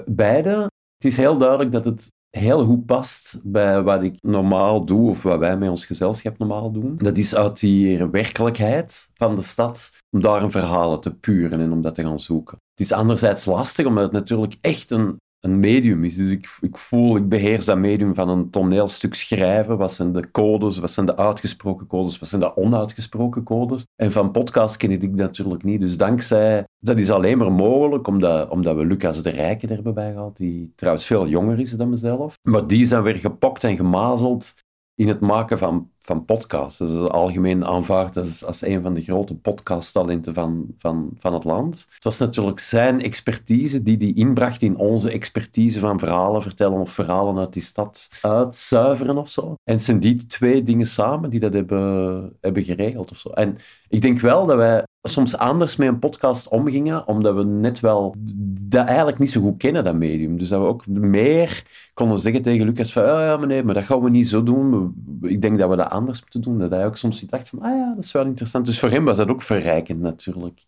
Beide. 0.06 0.68
Het 0.98 1.12
is 1.12 1.18
heel 1.18 1.38
duidelijk 1.38 1.72
dat 1.72 1.86
het 1.86 2.16
heel 2.30 2.66
goed 2.66 2.86
past 2.86 3.40
bij 3.44 3.82
wat 3.82 4.04
ik 4.04 4.18
normaal 4.22 4.86
doe 4.86 5.10
of 5.10 5.24
wat 5.24 5.40
wij 5.40 5.58
met 5.58 5.70
ons 5.70 5.86
gezelschap 5.86 6.38
normaal 6.38 6.72
doen. 6.72 6.98
Dat 6.98 7.18
is 7.18 7.36
uit 7.36 7.60
die 7.60 8.06
werkelijkheid 8.06 9.10
van 9.14 9.36
de 9.36 9.42
stad 9.42 9.92
om 10.10 10.22
daar 10.22 10.44
een 10.44 10.52
verhaal 10.52 11.00
te 11.00 11.16
puren 11.16 11.60
en 11.60 11.72
om 11.72 11.82
dat 11.82 11.96
te 11.96 12.04
gaan 12.04 12.20
zoeken. 12.20 12.58
Het 12.72 12.86
is 12.86 12.92
anderzijds 12.92 13.46
lastig 13.46 13.86
omdat 13.86 14.04
het 14.04 14.12
natuurlijk 14.12 14.58
echt 14.62 14.92
een 14.92 15.18
een 15.48 15.60
medium 15.60 16.04
is. 16.04 16.16
Dus 16.16 16.30
ik, 16.30 16.58
ik 16.62 16.78
voel, 16.78 17.16
ik 17.16 17.30
beheers 17.30 17.66
dat 17.66 17.78
medium 17.78 18.16
van 18.16 18.30
een 18.30 18.50
toneelstuk 18.50 19.14
schrijven. 19.14 19.78
Wat 19.78 19.94
zijn 19.94 20.14
de 20.14 20.32
codes, 20.32 20.78
wat 20.78 20.92
zijn 20.92 21.06
de 21.06 21.18
uitgesproken 21.18 21.88
codes, 21.88 22.20
wat 22.20 22.30
zijn 22.30 22.42
de 22.42 22.58
onuitgesproken 22.58 23.44
codes. 23.44 23.86
En 23.96 24.12
van 24.12 24.32
podcast 24.32 24.78
ken 24.78 24.92
ik 24.92 25.02
dat 25.02 25.12
natuurlijk 25.18 25.64
niet. 25.64 25.82
Dus 25.82 25.98
dankzij, 25.98 26.68
dat 26.80 26.98
is 26.98 27.10
alleen 27.10 27.38
maar 27.38 27.52
mogelijk 27.52 28.08
omdat, 28.08 28.50
omdat 28.50 28.76
we 28.76 28.86
Lucas 28.86 29.22
de 29.24 29.30
Rijken 29.30 29.70
er 29.70 29.76
hebben 29.76 30.14
gehad, 30.14 30.38
die 30.38 30.72
trouwens 30.76 31.06
veel 31.06 31.28
jonger 31.28 31.60
is 31.60 31.72
dan 31.72 31.90
mezelf. 31.90 32.38
Maar 32.42 32.68
die 32.68 32.86
zijn 32.86 33.04
weer 33.04 33.16
gepokt 33.16 33.64
en 33.64 33.76
gemazeld 33.76 34.54
in 34.96 35.08
het 35.08 35.20
maken 35.20 35.58
van, 35.58 35.92
van 36.08 36.26
podcasts. 36.26 36.78
Dat 36.78 36.90
is 36.90 36.96
algemeen 36.98 37.66
aanvaard 37.66 38.18
als, 38.18 38.46
als 38.46 38.62
een 38.62 38.82
van 38.82 38.94
de 38.94 39.02
grote 39.02 39.36
podcasttalenten 39.36 40.34
van, 40.34 40.66
van, 40.78 41.10
van 41.20 41.34
het 41.34 41.44
land. 41.44 41.88
Het 41.94 42.04
was 42.04 42.18
natuurlijk 42.18 42.60
zijn 42.60 43.02
expertise 43.02 43.84
die 43.84 43.98
hij 43.98 44.14
inbracht 44.14 44.62
in 44.62 44.78
onze 44.78 45.12
expertise 45.12 45.80
van 45.80 46.00
verhalen 46.00 46.42
vertellen 46.42 46.80
of 46.80 46.92
verhalen 46.92 47.38
uit 47.38 47.54
die 47.54 47.62
stad 47.62 48.10
uitzuiveren 48.22 49.18
of 49.18 49.30
zo. 49.30 49.56
En 49.64 49.74
het 49.74 49.84
zijn 49.84 50.00
die 50.00 50.26
twee 50.26 50.64
dingen 50.64 50.88
samen 50.88 51.30
die 51.30 51.40
dat 51.40 51.54
hebben, 51.54 52.38
hebben 52.42 52.64
geregeld 52.64 53.12
of 53.12 53.18
zo. 53.18 53.30
En 53.30 53.58
ik 53.90 54.02
denk 54.02 54.20
wel 54.20 54.46
dat 54.46 54.58
wij 54.58 54.84
soms 55.04 55.38
anders 55.38 55.76
met 55.76 55.88
een 55.88 56.00
podcast 56.00 56.48
omgingen, 56.48 57.08
omdat 57.08 57.36
we 57.36 57.44
net 57.44 57.80
wel 57.80 58.16
dat 58.60 58.86
eigenlijk 58.88 59.20
niet 59.20 59.32
zo 59.32 59.42
goed 59.42 59.58
kennen, 59.58 59.84
dat 59.84 59.96
medium. 59.96 60.38
Dus 60.38 60.50
dat 60.50 60.62
we 60.62 60.68
ook 60.68 60.88
meer 60.88 61.64
konden 61.94 62.20
zeggen 62.20 62.42
tegen 62.42 62.66
Lucas 62.66 62.92
van, 62.92 63.04
ja, 63.04 63.26
ja, 63.26 63.46
nee, 63.46 63.64
maar 63.64 63.74
dat 63.74 63.86
gaan 63.86 64.02
we 64.02 64.10
niet 64.10 64.28
zo 64.28 64.44
doen. 64.44 64.94
Ik 65.22 65.42
denk 65.42 65.60
dat 65.60 65.70
we 65.70 65.76
dat 65.76 65.90
anders 65.98 66.20
moeten 66.20 66.42
doen. 66.42 66.60
Dat 66.60 66.72
hij 66.72 66.86
ook 66.86 66.98
soms 66.98 67.22
dacht 67.22 67.50
van, 67.50 67.62
ah 67.62 67.78
ja, 67.78 67.94
dat 67.96 68.04
is 68.04 68.12
wel 68.12 68.26
interessant. 68.26 68.66
Dus 68.66 68.80
voor 68.80 68.90
hem 68.90 69.06
was 69.06 69.18
dat 69.18 69.30
ook 69.30 69.42
verrijkend 69.42 70.00
natuurlijk, 70.00 70.66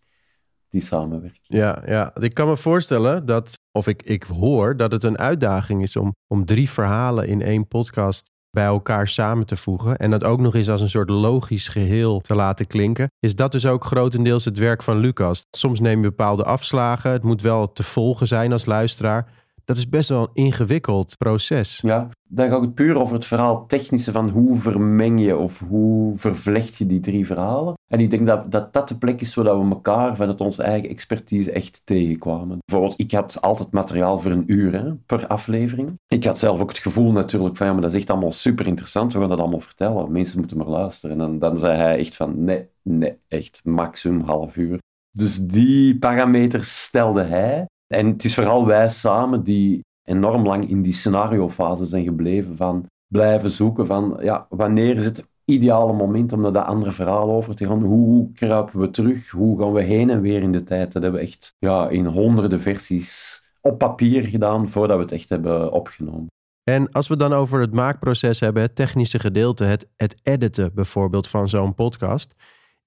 die 0.70 0.82
samenwerking. 0.82 1.44
Ja, 1.44 1.84
ja. 1.86 2.16
ik 2.16 2.34
kan 2.34 2.48
me 2.48 2.58
voorstellen 2.58 3.26
dat, 3.26 3.54
of 3.72 3.88
ik, 3.88 4.04
ik 4.04 4.24
hoor 4.24 4.78
dat 4.78 4.92
het 4.92 5.04
een 5.04 5.18
uitdaging 5.18 5.82
is 5.82 5.96
om, 5.96 6.16
om 6.28 6.46
drie 6.46 6.70
verhalen 6.70 7.28
in 7.28 7.42
één 7.42 7.68
podcast 7.68 8.30
bij 8.52 8.66
elkaar 8.66 9.08
samen 9.08 9.46
te 9.46 9.56
voegen 9.56 9.98
en 9.98 10.10
dat 10.10 10.24
ook 10.24 10.40
nog 10.40 10.56
eens 10.56 10.70
als 10.70 10.82
een 10.82 10.90
soort 10.90 11.10
logisch 11.10 11.68
geheel 11.68 12.20
te 12.20 12.36
laten 12.36 12.68
klinken, 12.68 13.12
is 13.20 13.36
dat 13.36 13.52
dus 13.52 13.66
ook 13.66 13.86
grotendeels 13.86 14.46
het 14.46 14.58
werk 14.58 14.84
van 14.84 14.98
Lucas. 14.98 15.46
Soms 15.52 15.80
neem 15.80 16.02
je 16.02 16.10
bepaalde 16.10 16.44
afslagen, 16.44 17.12
het 17.12 17.24
moet 17.24 17.42
wel 17.42 17.74
te 17.74 17.84
volgen 17.84 18.28
zijn 18.28 18.52
als 18.52 18.66
luisteraar. 18.66 19.32
Dat 19.70 19.78
is 19.78 19.90
best 19.90 20.10
wel 20.10 20.22
een 20.22 20.44
ingewikkeld 20.44 21.18
proces. 21.18 21.80
Ja, 21.82 22.10
dan 22.28 22.50
gaat 22.50 22.62
het 22.62 22.74
puur 22.74 23.00
over 23.00 23.16
het 23.16 23.26
verhaal 23.26 23.66
technische 23.68 24.12
van 24.12 24.30
hoe 24.30 24.56
vermeng 24.56 25.22
je 25.22 25.38
of 25.38 25.60
hoe 25.60 26.18
vervlecht 26.18 26.76
je 26.76 26.86
die 26.86 27.00
drie 27.00 27.26
verhalen. 27.26 27.74
En 27.88 28.00
ik 28.00 28.10
denk 28.10 28.28
dat 28.28 28.52
dat, 28.52 28.74
dat 28.74 28.88
de 28.88 28.98
plek 28.98 29.22
is 29.22 29.32
zodat 29.32 29.62
we 29.62 29.70
elkaar 29.70 30.16
vanuit 30.16 30.42
onze 30.42 30.64
eigen 30.64 30.90
expertise 30.90 31.52
echt 31.52 31.82
tegenkwamen. 31.86 32.58
Bijvoorbeeld, 32.66 33.00
ik 33.00 33.12
had 33.12 33.42
altijd 33.42 33.72
materiaal 33.72 34.20
voor 34.20 34.32
een 34.32 34.44
uur 34.52 34.74
hè, 34.74 34.94
per 34.94 35.28
aflevering. 35.28 35.94
Ik 36.08 36.24
had 36.24 36.40
zelf 36.40 36.60
ook 36.60 36.70
het 36.70 36.78
gevoel 36.78 37.12
natuurlijk 37.12 37.58
van, 37.58 37.68
ja, 37.68 37.74
maar 37.74 37.82
dat 37.82 37.92
is 37.94 38.00
echt 38.00 38.10
allemaal 38.10 38.32
super 38.32 38.68
interessant, 38.68 39.14
we 39.14 39.20
gaan 39.20 39.30
dat 39.30 39.40
allemaal 39.40 39.60
vertellen. 39.60 40.12
Mensen 40.12 40.40
moeten 40.40 40.58
maar 40.58 40.68
luisteren. 40.68 41.22
En 41.22 41.40
dan 41.40 41.60
zei 41.60 41.78
hij 41.78 41.98
echt 41.98 42.16
van, 42.16 42.44
nee, 42.44 42.68
nee, 42.82 43.18
echt 43.28 43.62
maximum 43.64 44.22
half 44.22 44.56
uur. 44.56 44.78
Dus 45.12 45.38
die 45.38 45.98
parameters 45.98 46.84
stelde 46.84 47.24
hij. 47.24 47.66
En 47.94 48.08
het 48.08 48.24
is 48.24 48.34
vooral 48.34 48.66
wij 48.66 48.90
samen 48.90 49.44
die 49.44 49.86
enorm 50.04 50.46
lang 50.46 50.70
in 50.70 50.82
die 50.82 50.94
scenariofase 50.94 51.86
zijn 51.86 52.04
gebleven 52.04 52.56
van 52.56 52.86
blijven 53.08 53.52
zoeken 53.52 53.86
van 53.86 54.18
ja, 54.22 54.46
wanneer 54.50 54.96
is 54.96 55.06
het 55.06 55.28
ideale 55.46 55.94
moment 55.94 56.34
om 56.34 56.42
naar 56.42 56.52
dat 56.52 56.66
andere 56.66 56.92
verhaal 56.92 57.32
over 57.32 57.56
te 57.56 57.66
gaan? 57.66 57.84
Hoe 57.84 58.32
kruipen 58.32 58.80
we 58.80 58.90
terug? 58.90 59.30
Hoe 59.30 59.60
gaan 59.60 59.74
we 59.74 59.82
heen 59.82 60.10
en 60.10 60.22
weer 60.22 60.42
in 60.42 60.52
de 60.52 60.64
tijd? 60.64 60.92
Dat 60.92 61.02
hebben 61.02 61.22
we 61.22 61.28
echt 61.28 61.56
ja, 61.60 61.90
in 61.90 62.06
honderden 62.06 62.62
versies 62.62 63.44
op 63.62 63.78
papier 63.78 64.24
gedaan 64.24 64.70
voordat 64.70 64.98
we 64.98 65.04
het 65.04 65.12
echt 65.12 65.30
hebben 65.30 65.72
opgenomen. 65.72 66.28
En 66.64 66.92
als 66.92 67.08
we 67.08 67.18
dan 67.18 67.34
over 67.34 67.60
het 67.60 67.74
maakproces 67.74 68.40
hebben, 68.40 68.62
het 68.62 68.76
technische 68.76 69.20
gedeelte, 69.20 69.64
het, 69.64 69.88
het 69.96 70.20
editen 70.24 70.72
bijvoorbeeld 70.74 71.28
van 71.28 71.50
zo'n 71.50 71.74
podcast. 71.74 72.36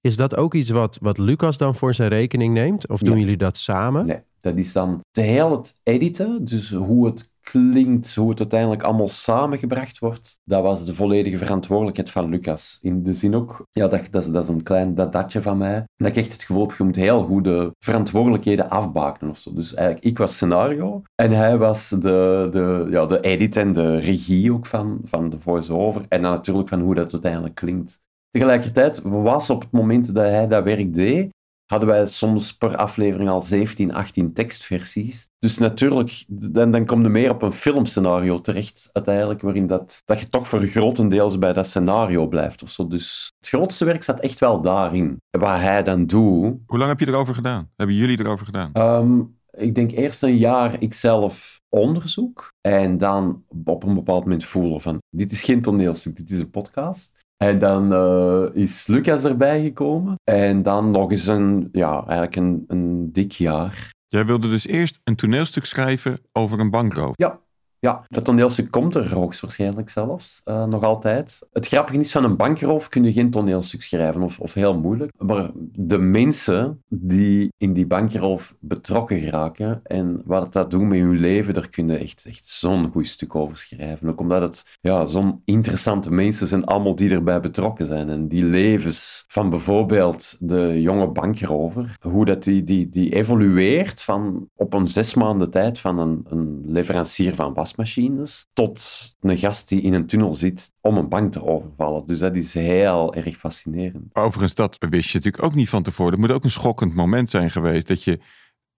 Is 0.01 0.15
dat 0.15 0.35
ook 0.35 0.53
iets 0.53 0.69
wat, 0.69 0.97
wat 1.01 1.17
Lucas 1.17 1.57
dan 1.57 1.75
voor 1.75 1.93
zijn 1.93 2.09
rekening 2.09 2.53
neemt? 2.53 2.89
Of 2.89 2.99
doen 2.99 3.19
jullie 3.19 3.37
dat 3.37 3.57
samen? 3.57 4.05
Nee, 4.05 4.21
dat 4.43 4.57
is 4.57 4.73
dan 4.73 5.01
te 5.11 5.21
heel 5.21 5.51
het 5.51 5.79
editen, 5.83 6.45
dus 6.45 6.71
hoe 6.71 7.05
het 7.05 7.31
klinkt, 7.41 8.15
hoe 8.15 8.29
het 8.29 8.39
uiteindelijk 8.39 8.83
allemaal 8.83 9.07
samengebracht 9.07 9.99
wordt, 9.99 10.39
dat 10.43 10.63
was 10.63 10.85
de 10.85 10.93
volledige 10.93 11.37
verantwoordelijkheid 11.37 12.11
van 12.11 12.29
Lucas. 12.29 12.79
In 12.81 13.03
de 13.03 13.13
zin 13.13 13.35
ook, 13.35 13.67
ja, 13.71 13.87
dat, 13.87 14.07
dat, 14.11 14.43
is, 14.43 14.47
een 14.47 14.63
klein 14.63 14.95
dadatje 14.95 15.41
van 15.41 15.57
mij, 15.57 15.83
dat 15.95 16.07
ik 16.07 16.15
echt 16.15 16.33
het 16.33 16.43
gevoel 16.43 16.67
heb, 16.67 16.77
je 16.77 16.83
moet 16.83 16.95
heel 16.95 17.23
goed 17.23 17.43
de 17.43 17.71
verantwoordelijkheden 17.79 18.69
afbakenen 18.69 19.31
of 19.31 19.37
zo. 19.37 19.53
Dus 19.53 19.73
eigenlijk, 19.73 20.05
ik 20.05 20.17
was 20.17 20.33
scenario 20.33 21.01
en 21.15 21.31
hij 21.31 21.57
was 21.57 21.89
de, 21.89 22.47
de, 22.51 22.87
ja, 22.89 23.05
de 23.05 23.19
edit 23.19 23.55
en 23.55 23.73
de 23.73 23.97
regie 23.97 24.53
ook 24.53 24.65
van, 24.65 24.99
van 25.03 25.29
de 25.29 25.39
voice-over 25.39 26.05
en 26.07 26.21
dan 26.21 26.31
natuurlijk 26.31 26.69
van 26.69 26.81
hoe 26.81 26.95
dat 26.95 27.13
uiteindelijk 27.13 27.55
klinkt. 27.55 28.01
Tegelijkertijd 28.31 29.01
was 29.01 29.49
op 29.49 29.61
het 29.61 29.71
moment 29.71 30.13
dat 30.13 30.25
hij 30.25 30.47
dat 30.47 30.63
werk 30.63 30.93
deed, 30.93 31.31
hadden 31.73 31.89
wij 31.89 32.07
soms 32.07 32.57
per 32.57 32.75
aflevering 32.75 33.29
al 33.29 33.41
17, 33.41 33.93
18 33.93 34.33
tekstversies. 34.33 35.29
Dus 35.39 35.57
natuurlijk, 35.57 36.23
dan, 36.27 36.71
dan 36.71 36.85
kom 36.85 37.01
je 37.01 37.09
meer 37.09 37.29
op 37.29 37.41
een 37.41 37.51
filmscenario 37.51 38.37
terecht, 38.39 38.89
uiteindelijk, 38.91 39.41
waarin 39.41 39.67
dat, 39.67 40.01
dat 40.05 40.19
je 40.19 40.29
toch 40.29 40.47
voor 40.47 40.65
grotendeels 40.65 41.39
bij 41.39 41.53
dat 41.53 41.65
scenario 41.65 42.27
blijft. 42.27 42.63
Of 42.63 42.69
zo. 42.69 42.87
Dus 42.87 43.31
het 43.39 43.47
grootste 43.49 43.85
werk 43.85 44.03
zat 44.03 44.19
echt 44.19 44.39
wel 44.39 44.61
daarin. 44.61 45.17
Wat 45.29 45.57
hij 45.57 45.83
dan 45.83 46.05
doet. 46.05 46.57
Hoe 46.65 46.77
lang 46.77 46.89
heb 46.89 46.99
je 46.99 47.07
erover 47.07 47.33
gedaan? 47.33 47.69
Hebben 47.75 47.95
jullie 47.95 48.19
erover 48.19 48.45
gedaan? 48.45 48.69
Ehm, 48.73 49.21
ik 49.51 49.75
denk 49.75 49.91
eerst 49.91 50.23
een 50.23 50.37
jaar 50.37 50.81
ikzelf 50.81 51.61
onderzoek. 51.69 52.51
En 52.61 52.97
dan 52.97 53.43
op 53.65 53.83
een 53.83 53.95
bepaald 53.95 54.23
moment 54.23 54.45
voelen 54.45 54.81
van, 54.81 54.97
dit 55.09 55.31
is 55.31 55.43
geen 55.43 55.61
toneelstuk, 55.61 56.15
dit 56.15 56.29
is 56.29 56.39
een 56.39 56.49
podcast. 56.49 57.21
En 57.47 57.59
dan 57.59 57.93
uh, 57.93 58.63
is 58.63 58.87
Lucas 58.87 59.23
erbij 59.23 59.61
gekomen. 59.61 60.15
En 60.23 60.63
dan 60.63 60.91
nog 60.91 61.11
eens 61.11 61.27
een, 61.27 61.69
ja, 61.71 62.03
eigenlijk 62.07 62.35
een, 62.35 62.63
een 62.67 63.11
dik 63.11 63.31
jaar. 63.31 63.91
Jij 64.07 64.25
wilde 64.25 64.49
dus 64.49 64.67
eerst 64.67 64.99
een 65.03 65.15
toneelstuk 65.15 65.65
schrijven 65.65 66.19
over 66.31 66.59
een 66.59 66.69
bankroof. 66.69 67.13
Ja, 67.15 67.39
ja, 67.83 68.05
dat 68.09 68.25
toneelstuk 68.25 68.71
komt 68.71 68.95
er 68.95 69.13
hoogstwaarschijnlijk 69.13 69.89
zelfs, 69.89 70.41
uh, 70.45 70.65
nog 70.65 70.83
altijd. 70.83 71.39
Het 71.51 71.67
grappige 71.67 71.97
is, 71.97 72.11
van 72.11 72.23
een 72.23 72.35
bankroof 72.35 72.89
kun 72.89 73.03
je 73.03 73.13
geen 73.13 73.29
toneelstuk 73.29 73.83
schrijven, 73.83 74.21
of, 74.21 74.39
of 74.39 74.53
heel 74.53 74.79
moeilijk. 74.79 75.11
Maar 75.17 75.49
de 75.71 75.97
mensen 75.97 76.83
die 76.89 77.53
in 77.57 77.73
die 77.73 77.87
bankroof 77.87 78.55
betrokken 78.59 79.19
geraken 79.19 79.79
en 79.83 80.21
wat 80.25 80.53
dat 80.53 80.71
doet 80.71 80.81
met 80.81 80.99
hun 80.99 81.19
leven, 81.19 81.53
daar 81.53 81.69
kun 81.69 81.89
je 81.89 81.97
echt, 81.97 82.25
echt 82.25 82.45
zo'n 82.45 82.91
goed 82.91 83.07
stuk 83.07 83.35
over 83.35 83.57
schrijven. 83.57 84.09
Ook 84.09 84.19
omdat 84.19 84.41
het 84.41 84.77
ja, 84.81 85.05
zo'n 85.05 85.41
interessante 85.45 86.11
mensen 86.11 86.47
zijn, 86.47 86.65
allemaal 86.65 86.95
die 86.95 87.11
erbij 87.11 87.39
betrokken 87.39 87.87
zijn. 87.87 88.09
En 88.09 88.27
die 88.27 88.43
levens 88.43 89.25
van 89.27 89.49
bijvoorbeeld 89.49 90.37
de 90.39 90.81
jonge 90.81 91.07
bankrover, 91.07 91.97
hoe 92.01 92.25
dat 92.25 92.43
die, 92.43 92.63
die, 92.63 92.89
die 92.89 93.15
evolueert 93.15 94.01
van 94.01 94.49
op 94.55 94.73
een 94.73 94.87
zes 94.87 95.13
maanden 95.13 95.51
tijd 95.51 95.79
van 95.79 95.99
een, 95.99 96.25
een 96.29 96.63
leverancier 96.65 97.35
van 97.35 97.53
was 97.53 97.71
wasmachines 97.75 98.47
tot 98.53 98.81
een 99.19 99.37
gast 99.37 99.69
die 99.69 99.81
in 99.81 99.93
een 99.93 100.05
tunnel 100.05 100.35
zit 100.35 100.73
om 100.81 100.97
een 100.97 101.09
bank 101.09 101.31
te 101.31 101.43
overvallen. 101.43 102.03
Dus 102.07 102.19
dat 102.19 102.35
is 102.35 102.53
heel 102.53 103.13
erg 103.13 103.37
fascinerend. 103.37 104.15
Overigens, 104.15 104.55
dat 104.55 104.77
wist 104.89 105.09
je 105.09 105.17
natuurlijk 105.17 105.43
ook 105.43 105.55
niet 105.55 105.69
van 105.69 105.83
tevoren. 105.83 106.11
Het 106.11 106.21
moet 106.21 106.31
ook 106.31 106.43
een 106.43 106.51
schokkend 106.51 106.95
moment 106.95 107.29
zijn 107.29 107.51
geweest 107.51 107.87
dat 107.87 108.03
je, 108.03 108.19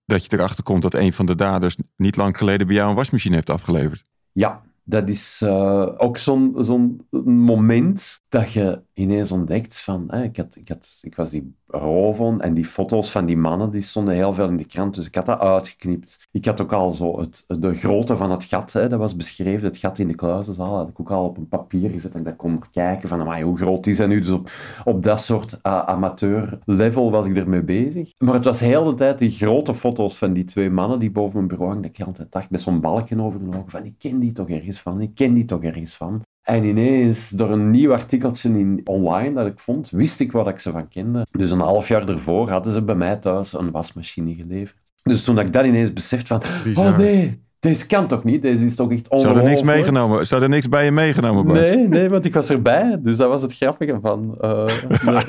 dat 0.05 0.25
je 0.25 0.33
erachter 0.33 0.63
komt 0.63 0.81
dat 0.81 0.93
een 0.93 1.13
van 1.13 1.25
de 1.25 1.35
daders 1.35 1.77
niet 1.95 2.15
lang 2.15 2.37
geleden 2.37 2.67
bij 2.67 2.75
jou 2.75 2.89
een 2.89 2.95
wasmachine 2.95 3.35
heeft 3.35 3.49
afgeleverd. 3.49 4.09
Ja, 4.31 4.61
dat 4.83 5.09
is 5.09 5.41
uh, 5.43 5.87
ook 5.97 6.17
zo'n 6.17 6.55
zo'n 6.59 7.07
moment 7.25 8.21
dat 8.29 8.51
je 8.51 8.81
ineens 8.95 9.31
ontdekt 9.31 9.77
van, 9.77 10.13
ik, 10.13 10.37
had, 10.37 10.55
ik, 10.55 10.69
had, 10.69 10.99
ik 11.01 11.15
was 11.15 11.29
die 11.29 11.55
roven 11.67 12.41
en 12.41 12.53
die 12.53 12.65
foto's 12.65 13.11
van 13.11 13.25
die 13.25 13.37
mannen, 13.37 13.71
die 13.71 13.81
stonden 13.81 14.13
heel 14.13 14.33
veel 14.33 14.47
in 14.47 14.57
de 14.57 14.65
krant, 14.65 14.95
dus 14.95 15.05
ik 15.05 15.15
had 15.15 15.25
dat 15.25 15.39
uitgeknipt. 15.39 16.27
Ik 16.31 16.45
had 16.45 16.61
ook 16.61 16.73
al 16.73 16.91
zo 16.91 17.19
het, 17.19 17.45
de 17.47 17.73
grootte 17.73 18.17
van 18.17 18.31
het 18.31 18.43
gat, 18.43 18.73
hè, 18.73 18.89
dat 18.89 18.99
was 18.99 19.15
beschreven, 19.15 19.67
het 19.67 19.77
gat 19.77 19.99
in 19.99 20.07
de 20.07 20.15
kluizenzaal, 20.15 20.75
had 20.75 20.89
ik 20.89 20.99
ook 20.99 21.11
al 21.11 21.25
op 21.25 21.37
een 21.37 21.47
papier 21.47 21.89
gezet 21.89 22.15
en 22.15 22.23
dat 22.23 22.35
kon 22.35 22.61
kijken 22.71 23.09
van, 23.09 23.41
hoe 23.41 23.57
groot 23.57 23.87
is 23.87 23.97
dat 23.97 24.07
nu? 24.07 24.19
Dus 24.19 24.29
op, 24.31 24.49
op 24.83 25.03
dat 25.03 25.21
soort 25.21 25.59
uh, 25.63 25.85
amateur-level 25.85 27.11
was 27.11 27.27
ik 27.27 27.37
ermee 27.37 27.63
bezig. 27.63 28.11
Maar 28.17 28.33
het 28.33 28.45
was 28.45 28.59
heel 28.59 28.83
de 28.83 28.93
tijd 28.93 29.19
die 29.19 29.29
grote 29.29 29.73
foto's 29.73 30.17
van 30.17 30.33
die 30.33 30.43
twee 30.43 30.69
mannen 30.69 30.99
die 30.99 31.11
boven 31.11 31.35
mijn 31.35 31.47
bureau 31.47 31.69
hangen, 31.69 31.87
dat 31.87 31.99
ik 31.99 32.05
altijd 32.05 32.31
dacht, 32.31 32.49
met 32.49 32.61
zo'n 32.61 32.81
balkje 32.81 33.21
over 33.21 33.39
hun 33.39 33.55
ogen, 33.55 33.69
van, 33.69 33.85
ik 33.85 33.95
ken 33.97 34.19
die 34.19 34.31
toch 34.31 34.49
ergens 34.49 34.81
van, 34.81 35.01
ik 35.01 35.15
ken 35.15 35.33
die 35.33 35.45
toch 35.45 35.63
ergens 35.63 35.95
van. 35.95 36.21
En 36.45 36.63
ineens, 36.63 37.29
door 37.29 37.51
een 37.51 37.71
nieuw 37.71 37.93
artikeltje 37.93 38.49
in, 38.49 38.81
online 38.83 39.33
dat 39.33 39.47
ik 39.47 39.59
vond, 39.59 39.89
wist 39.89 40.19
ik 40.19 40.31
wat 40.31 40.47
ik 40.47 40.59
ze 40.59 40.71
van 40.71 40.87
kende. 40.87 41.25
Dus 41.31 41.51
een 41.51 41.59
half 41.59 41.87
jaar 41.87 42.09
ervoor 42.09 42.49
hadden 42.49 42.73
ze 42.73 42.81
bij 42.81 42.95
mij 42.95 43.15
thuis 43.15 43.53
een 43.53 43.71
wasmachine 43.71 44.35
geleverd. 44.35 44.75
Dus 45.03 45.23
toen 45.23 45.39
ik 45.39 45.53
dat 45.53 45.65
ineens 45.65 45.93
besefte 45.93 46.27
van, 46.27 46.41
Bizar. 46.63 46.91
oh 46.91 46.97
nee, 46.97 47.44
deze 47.65 47.87
kan 47.87 48.07
toch 48.07 48.23
niet? 48.23 48.41
Deze 48.41 48.65
is 48.65 48.75
toch 48.75 48.91
echt 48.91 49.09
ongelooflijk. 49.09 49.33
Zou 49.33 49.45
er 49.45 49.51
niks 49.51 49.75
meegenomen? 49.75 50.27
Zou 50.27 50.41
er 50.41 50.49
niks 50.49 50.69
bij 50.69 50.85
je 50.85 50.91
meegenomen 50.91 51.45
Bart? 51.45 51.59
Nee, 51.59 51.87
nee, 51.87 52.09
want 52.09 52.25
ik 52.25 52.33
was 52.33 52.49
erbij. 52.49 52.97
Dus 52.99 53.17
dat 53.17 53.29
was 53.29 53.41
het 53.41 53.55
grappige 53.55 53.97
van. 54.01 54.23
Uh, 54.45 55.21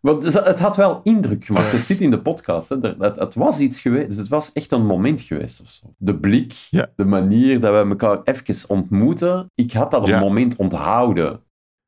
want 0.00 0.24
het 0.24 0.58
had 0.58 0.76
wel 0.76 1.00
indruk 1.04 1.44
gemaakt. 1.44 1.72
Het 1.72 1.84
zit 1.84 2.00
in 2.00 2.10
de 2.10 2.18
podcast. 2.20 2.68
Hè. 2.68 2.76
Het, 2.98 3.16
het, 3.16 3.34
was 3.34 3.58
iets 3.58 3.80
geweest. 3.80 4.08
Dus 4.08 4.16
het 4.16 4.28
was 4.28 4.52
echt 4.52 4.72
een 4.72 4.86
moment 4.86 5.20
geweest 5.20 5.60
of 5.60 5.70
zo. 5.70 5.86
De 5.96 6.18
blik, 6.18 6.52
ja. 6.70 6.88
de 6.96 7.04
manier 7.04 7.60
dat 7.60 7.72
we 7.72 7.90
elkaar 7.90 8.20
even 8.24 8.68
ontmoeten. 8.68 9.50
Ik 9.54 9.72
had 9.72 9.90
dat 9.90 10.08
een 10.08 10.18
moment 10.18 10.56
onthouden. 10.56 11.40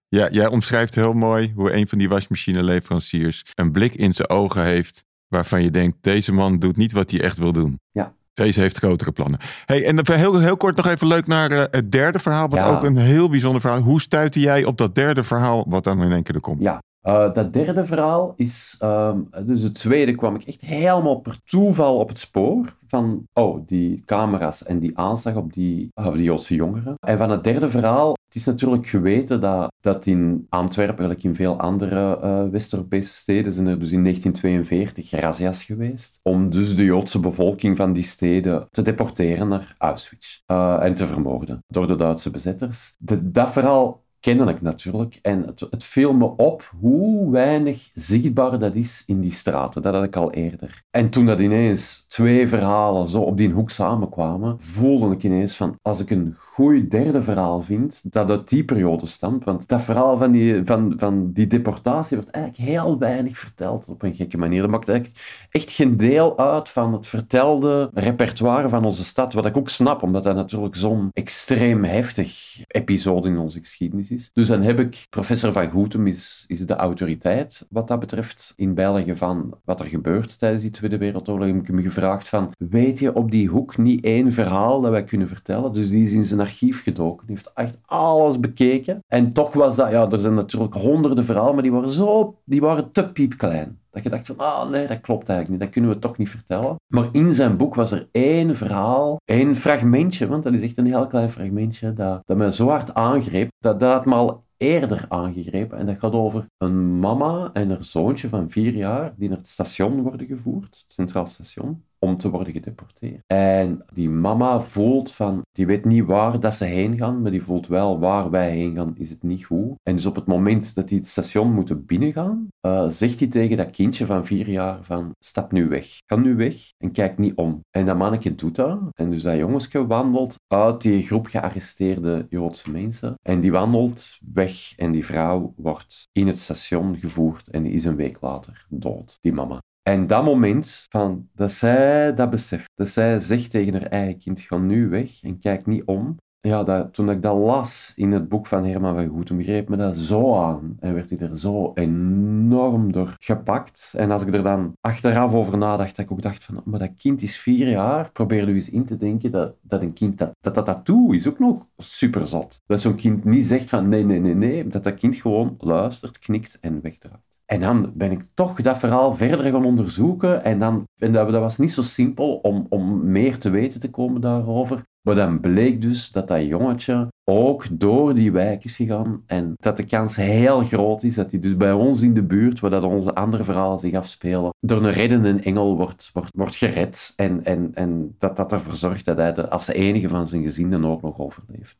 Ja, 0.08 0.28
jij 0.30 0.46
omschrijft 0.46 0.94
heel 0.94 1.12
mooi 1.12 1.52
hoe 1.54 1.72
een 1.72 1.88
van 1.88 1.98
die 1.98 2.08
wasmachineleveranciers 2.08 3.42
een 3.54 3.72
blik 3.72 3.94
in 3.94 4.12
zijn 4.12 4.28
ogen 4.28 4.64
heeft 4.64 5.04
waarvan 5.28 5.62
je 5.62 5.70
denkt, 5.70 5.96
deze 6.00 6.32
man 6.32 6.58
doet 6.58 6.76
niet 6.76 6.92
wat 6.92 7.10
hij 7.10 7.20
echt 7.20 7.38
wil 7.38 7.52
doen. 7.52 7.80
Ja. 7.90 8.14
Deze 8.36 8.60
heeft 8.60 8.76
grotere 8.76 9.12
plannen. 9.12 9.40
Hey, 9.64 9.84
en 9.84 9.96
dan 9.96 10.16
heel, 10.16 10.40
heel 10.40 10.56
kort 10.56 10.76
nog 10.76 10.86
even 10.88 11.06
leuk 11.06 11.26
naar 11.26 11.52
uh, 11.52 11.64
het 11.70 11.92
derde 11.92 12.18
verhaal. 12.18 12.48
Wat 12.48 12.64
ook 12.64 12.82
een 12.82 12.96
heel 12.96 13.28
bijzonder 13.28 13.60
verhaal. 13.60 13.80
Hoe 13.80 14.00
stuitte 14.00 14.40
jij 14.40 14.64
op 14.64 14.78
dat 14.78 14.94
derde 14.94 15.24
verhaal 15.24 15.64
wat 15.68 15.84
dan 15.84 16.02
in 16.02 16.12
één 16.12 16.22
keer 16.22 16.34
er 16.34 16.40
komt? 16.40 16.62
Ja, 16.62 16.82
uh, 17.06 17.34
dat 17.34 17.52
derde 17.52 17.84
verhaal 17.84 18.32
is, 18.36 18.80
um, 18.82 19.28
dus 19.44 19.62
het 19.62 19.74
tweede 19.74 20.14
kwam 20.14 20.34
ik 20.34 20.42
echt 20.42 20.60
helemaal 20.60 21.20
per 21.20 21.38
toeval 21.44 21.98
op 21.98 22.08
het 22.08 22.18
spoor 22.18 22.76
van, 22.86 23.26
oh, 23.32 23.66
die 23.66 24.02
camera's 24.04 24.64
en 24.64 24.78
die 24.78 24.98
aanslag 24.98 25.34
op 25.34 25.52
die, 25.52 25.90
Joodse 26.14 26.54
jongeren. 26.54 26.94
En 27.06 27.18
van 27.18 27.30
het 27.30 27.44
derde 27.44 27.68
verhaal, 27.68 28.10
het 28.10 28.34
is 28.34 28.44
natuurlijk 28.44 28.86
geweten 28.86 29.40
dat, 29.40 29.72
dat 29.80 30.06
in 30.06 30.46
Antwerpen, 30.48 30.98
eigenlijk 30.98 31.22
in 31.24 31.34
veel 31.34 31.60
andere 31.60 32.20
uh, 32.22 32.50
West-Europese 32.50 33.12
steden, 33.12 33.52
zijn 33.52 33.66
er 33.66 33.78
dus 33.78 33.92
in 33.92 34.02
1942 34.02 35.10
razzia's 35.20 35.64
geweest, 35.64 36.20
om 36.22 36.50
dus 36.50 36.76
de 36.76 36.84
Joodse 36.84 37.20
bevolking 37.20 37.76
van 37.76 37.92
die 37.92 38.02
steden 38.02 38.66
te 38.70 38.82
deporteren 38.82 39.48
naar 39.48 39.74
Auschwitz 39.78 40.42
uh, 40.46 40.82
en 40.82 40.94
te 40.94 41.06
vermoorden 41.06 41.64
door 41.66 41.86
de 41.86 41.96
Duitse 41.96 42.30
bezetters. 42.30 42.96
Dat 42.98 43.52
verhaal 43.52 44.04
kende 44.26 44.52
ik 44.52 44.62
natuurlijk. 44.62 45.18
En 45.22 45.42
het, 45.42 45.60
het 45.60 45.84
viel 45.84 46.12
me 46.12 46.24
op 46.36 46.72
hoe 46.80 47.30
weinig 47.30 47.90
zichtbaar 47.94 48.58
dat 48.58 48.74
is 48.74 49.02
in 49.06 49.20
die 49.20 49.32
straten. 49.32 49.82
Dat 49.82 49.94
had 49.94 50.04
ik 50.04 50.16
al 50.16 50.32
eerder. 50.32 50.82
En 50.90 51.10
toen 51.10 51.26
dat 51.26 51.38
ineens 51.38 52.04
twee 52.08 52.48
verhalen 52.48 53.08
zo 53.08 53.20
op 53.20 53.36
die 53.36 53.50
hoek 53.50 53.70
samenkwamen, 53.70 54.56
voelde 54.58 55.14
ik 55.14 55.22
ineens 55.22 55.56
van, 55.56 55.78
als 55.82 56.00
ik 56.00 56.10
een 56.10 56.36
goed 56.56 56.90
derde 56.90 57.22
verhaal 57.22 57.62
vind, 57.62 58.12
dat 58.12 58.30
uit 58.30 58.48
die 58.48 58.64
periode 58.64 59.06
stamt. 59.06 59.44
Want 59.44 59.68
dat 59.68 59.82
verhaal 59.82 60.18
van 60.18 60.30
die, 60.32 60.64
van, 60.64 60.94
van 60.96 61.32
die 61.32 61.46
deportatie 61.46 62.16
wordt 62.16 62.32
eigenlijk 62.32 62.70
heel 62.70 62.98
weinig 62.98 63.38
verteld 63.38 63.88
op 63.88 64.02
een 64.02 64.14
gekke 64.14 64.38
manier. 64.38 64.60
Dat 64.60 64.70
maakt 64.70 64.88
echt, 64.88 65.20
echt 65.50 65.70
geen 65.70 65.96
deel 65.96 66.38
uit 66.38 66.68
van 66.68 66.92
het 66.92 67.06
vertelde 67.06 67.90
repertoire 67.94 68.68
van 68.68 68.84
onze 68.84 69.04
stad. 69.04 69.32
Wat 69.32 69.46
ik 69.46 69.56
ook 69.56 69.68
snap, 69.68 70.02
omdat 70.02 70.24
dat 70.24 70.34
natuurlijk 70.34 70.76
zo'n 70.76 71.10
extreem 71.12 71.84
heftig 71.84 72.60
episode 72.66 73.28
in 73.28 73.38
onze 73.38 73.60
geschiedenis 73.60 74.10
is. 74.10 74.15
Dus 74.32 74.48
dan 74.48 74.62
heb 74.62 74.78
ik, 74.78 75.06
professor 75.10 75.52
Van 75.52 75.70
Goetem 75.70 76.06
is, 76.06 76.44
is 76.46 76.66
de 76.66 76.74
autoriteit 76.74 77.66
wat 77.68 77.88
dat 77.88 78.00
betreft 78.00 78.52
in 78.56 78.74
België 78.74 79.16
van 79.16 79.58
wat 79.64 79.80
er 79.80 79.86
gebeurt 79.86 80.38
tijdens 80.38 80.62
die 80.62 80.70
Tweede 80.70 80.98
Wereldoorlog. 80.98 81.46
Heb 81.46 81.56
ik 81.56 81.66
hem 81.66 81.80
gevraagd 81.80 82.28
van, 82.28 82.52
weet 82.58 82.98
je 82.98 83.14
op 83.14 83.30
die 83.30 83.48
hoek 83.48 83.76
niet 83.76 84.04
één 84.04 84.32
verhaal 84.32 84.80
dat 84.80 84.90
wij 84.90 85.04
kunnen 85.04 85.28
vertellen? 85.28 85.72
Dus 85.72 85.90
die 85.90 86.02
is 86.02 86.12
in 86.12 86.24
zijn 86.24 86.40
archief 86.40 86.82
gedoken, 86.82 87.26
die 87.26 87.36
heeft 87.36 87.52
echt 87.54 87.78
alles 87.84 88.40
bekeken. 88.40 89.04
En 89.06 89.32
toch 89.32 89.52
was 89.52 89.76
dat, 89.76 89.90
ja, 89.90 90.10
er 90.10 90.20
zijn 90.20 90.34
natuurlijk 90.34 90.74
honderden 90.74 91.24
verhalen, 91.24 91.54
maar 91.54 91.62
die 91.62 91.72
waren 91.72 91.90
zo, 91.90 92.38
die 92.44 92.60
waren 92.60 92.92
te 92.92 93.12
piepklein. 93.12 93.78
Dat 93.96 94.04
je 94.04 94.10
dacht 94.10 94.26
van, 94.26 94.38
ah 94.38 94.70
nee, 94.70 94.86
dat 94.86 95.00
klopt 95.00 95.28
eigenlijk 95.28 95.48
niet, 95.48 95.60
dat 95.60 95.70
kunnen 95.70 95.90
we 95.90 95.98
toch 95.98 96.16
niet 96.16 96.30
vertellen. 96.30 96.76
Maar 96.86 97.08
in 97.12 97.32
zijn 97.34 97.56
boek 97.56 97.74
was 97.74 97.92
er 97.92 98.08
één 98.10 98.56
verhaal, 98.56 99.20
één 99.24 99.56
fragmentje, 99.56 100.26
want 100.26 100.42
dat 100.44 100.52
is 100.52 100.62
echt 100.62 100.78
een 100.78 100.86
heel 100.86 101.06
klein 101.06 101.30
fragmentje, 101.30 101.92
dat, 101.92 102.22
dat 102.24 102.36
mij 102.36 102.50
zo 102.50 102.68
hard 102.68 102.94
aangreep, 102.94 103.50
dat, 103.58 103.80
dat 103.80 104.04
me 104.04 104.14
al 104.14 104.44
eerder 104.56 105.06
aangegrepen. 105.08 105.78
En 105.78 105.86
dat 105.86 105.98
gaat 105.98 106.12
over 106.12 106.46
een 106.56 106.98
mama 106.98 107.50
en 107.52 107.68
haar 107.68 107.84
zoontje 107.84 108.28
van 108.28 108.50
vier 108.50 108.74
jaar 108.74 109.14
die 109.16 109.28
naar 109.28 109.38
het 109.38 109.48
station 109.48 110.02
worden 110.02 110.26
gevoerd, 110.26 110.84
het 110.86 110.92
Centraal 110.92 111.26
Station 111.26 111.84
om 111.98 112.16
te 112.16 112.30
worden 112.30 112.52
gedeporteerd. 112.52 113.22
En 113.26 113.84
die 113.92 114.10
mama 114.10 114.60
voelt 114.60 115.12
van, 115.12 115.42
die 115.52 115.66
weet 115.66 115.84
niet 115.84 116.04
waar 116.04 116.40
dat 116.40 116.54
ze 116.54 116.64
heen 116.64 116.96
gaan, 116.96 117.22
maar 117.22 117.30
die 117.30 117.42
voelt 117.42 117.66
wel 117.66 117.98
waar 117.98 118.30
wij 118.30 118.50
heen 118.50 118.74
gaan, 118.74 118.96
is 118.96 119.10
het 119.10 119.22
niet 119.22 119.44
goed. 119.44 119.74
En 119.82 119.94
dus 119.94 120.06
op 120.06 120.14
het 120.14 120.26
moment 120.26 120.74
dat 120.74 120.88
die 120.88 120.98
het 120.98 121.06
station 121.06 121.52
moeten 121.52 121.86
binnengaan, 121.86 122.48
uh, 122.66 122.88
zegt 122.88 123.18
hij 123.18 123.28
tegen 123.28 123.56
dat 123.56 123.70
kindje 123.70 124.06
van 124.06 124.26
vier 124.26 124.48
jaar 124.48 124.78
van, 124.82 125.10
stap 125.18 125.52
nu 125.52 125.68
weg. 125.68 125.86
Ga 126.06 126.16
nu 126.16 126.36
weg 126.36 126.54
en 126.78 126.92
kijk 126.92 127.18
niet 127.18 127.34
om. 127.36 127.60
En 127.70 127.86
dat 127.86 127.96
mannetje 127.96 128.34
doet 128.34 128.56
dat. 128.56 128.78
En 128.92 129.10
dus 129.10 129.22
dat 129.22 129.36
jongensje 129.36 129.86
wandelt 129.86 130.34
uit 130.46 130.80
die 130.80 131.02
groep 131.02 131.26
gearresteerde 131.26 132.26
Joodse 132.28 132.70
mensen. 132.70 133.14
En 133.22 133.40
die 133.40 133.52
wandelt 133.52 134.18
weg 134.34 134.72
en 134.76 134.92
die 134.92 135.04
vrouw 135.06 135.52
wordt 135.56 136.08
in 136.12 136.26
het 136.26 136.38
station 136.38 136.96
gevoerd 136.96 137.48
en 137.48 137.66
is 137.66 137.84
een 137.84 137.96
week 137.96 138.20
later 138.20 138.66
dood, 138.68 139.18
die 139.20 139.32
mama. 139.32 139.60
En 139.88 140.06
dat 140.06 140.24
moment 140.24 140.86
van, 140.88 141.28
dat 141.34 141.52
zij 141.52 142.14
dat 142.14 142.30
beseft, 142.30 142.70
dat 142.74 142.88
zij 142.88 143.20
zegt 143.20 143.50
tegen 143.50 143.72
haar 143.72 143.86
eigen 143.86 144.18
kind, 144.18 144.40
ga 144.40 144.58
nu 144.58 144.88
weg 144.88 145.22
en 145.22 145.38
kijk 145.38 145.66
niet 145.66 145.84
om. 145.84 146.16
Ja, 146.40 146.64
dat, 146.64 146.94
toen 146.94 147.10
ik 147.10 147.22
dat 147.22 147.36
las 147.36 147.92
in 147.96 148.12
het 148.12 148.28
boek 148.28 148.46
van 148.46 148.64
Herman 148.64 148.94
van 148.94 149.08
Goethem, 149.08 149.42
greep 149.42 149.68
me 149.68 149.76
dat 149.76 149.96
zo 149.96 150.36
aan. 150.36 150.76
En 150.80 150.94
werd 150.94 151.10
ik 151.10 151.20
er 151.20 151.38
zo 151.38 151.72
enorm 151.74 152.92
door 152.92 153.16
gepakt. 153.18 153.92
En 153.96 154.10
als 154.10 154.22
ik 154.22 154.34
er 154.34 154.42
dan 154.42 154.72
achteraf 154.80 155.32
over 155.32 155.58
nadacht, 155.58 155.96
dat 155.96 156.04
ik 156.04 156.12
ook 156.12 156.22
dacht 156.22 156.44
van, 156.44 156.62
maar 156.64 156.78
dat 156.78 156.96
kind 156.96 157.22
is 157.22 157.38
vier 157.38 157.68
jaar. 157.68 158.10
Probeer 158.12 158.46
nu 158.46 158.54
eens 158.54 158.70
in 158.70 158.84
te 158.84 158.96
denken 158.96 159.30
dat, 159.30 159.54
dat 159.60 159.80
een 159.80 159.92
kind 159.92 160.18
dat 160.18 160.34
dat, 160.40 160.66
dat, 160.66 160.86
doet, 160.86 161.14
is 161.14 161.28
ook 161.28 161.38
nog 161.38 161.66
super 161.76 162.28
zot. 162.28 162.62
Dat 162.66 162.80
zo'n 162.80 162.94
kind 162.94 163.24
niet 163.24 163.46
zegt 163.46 163.68
van 163.68 163.88
nee, 163.88 164.04
nee, 164.04 164.20
nee, 164.20 164.34
nee. 164.34 164.66
Dat 164.66 164.84
dat 164.84 164.94
kind 164.94 165.16
gewoon 165.16 165.54
luistert, 165.58 166.18
knikt 166.18 166.58
en 166.60 166.80
wegdraait. 166.80 167.35
En 167.46 167.60
dan 167.60 167.92
ben 167.94 168.10
ik 168.10 168.24
toch 168.34 168.62
dat 168.62 168.78
verhaal 168.78 169.14
verder 169.14 169.52
gaan 169.52 169.64
onderzoeken. 169.64 170.44
En, 170.44 170.58
dan, 170.58 170.84
en 170.98 171.12
dat, 171.12 171.30
dat 171.30 171.40
was 171.40 171.58
niet 171.58 171.72
zo 171.72 171.82
simpel 171.82 172.36
om, 172.36 172.66
om 172.68 173.10
meer 173.10 173.38
te 173.38 173.50
weten 173.50 173.80
te 173.80 173.90
komen 173.90 174.20
daarover. 174.20 174.82
Maar 175.02 175.14
dan 175.14 175.40
bleek 175.40 175.82
dus 175.82 176.12
dat 176.12 176.28
dat 176.28 176.46
jongetje 176.46 177.08
ook 177.24 177.66
door 177.70 178.14
die 178.14 178.32
wijk 178.32 178.64
is 178.64 178.76
gegaan. 178.76 179.22
En 179.26 179.52
dat 179.56 179.76
de 179.76 179.84
kans 179.84 180.16
heel 180.16 180.62
groot 180.62 181.02
is 181.02 181.14
dat 181.14 181.30
hij 181.30 181.40
dus 181.40 181.56
bij 181.56 181.72
ons 181.72 182.02
in 182.02 182.14
de 182.14 182.22
buurt, 182.22 182.60
waar 182.60 182.70
dat 182.70 182.82
onze 182.82 183.14
andere 183.14 183.44
verhalen 183.44 183.78
zich 183.78 183.94
afspelen, 183.94 184.50
door 184.60 184.84
een 184.84 184.92
reddende 184.92 185.40
engel 185.40 185.76
wordt, 185.76 186.10
wordt, 186.12 186.30
wordt 186.34 186.56
gered. 186.56 187.12
En, 187.16 187.44
en, 187.44 187.70
en 187.74 188.14
dat 188.18 188.36
dat 188.36 188.52
ervoor 188.52 188.74
zorgt 188.76 189.04
dat 189.04 189.16
hij 189.16 189.48
als 189.48 189.68
enige 189.68 190.08
van 190.08 190.26
zijn 190.26 190.42
gezin 190.42 190.70
de 190.70 190.86
oorlog 190.86 191.18
overleeft. 191.18 191.76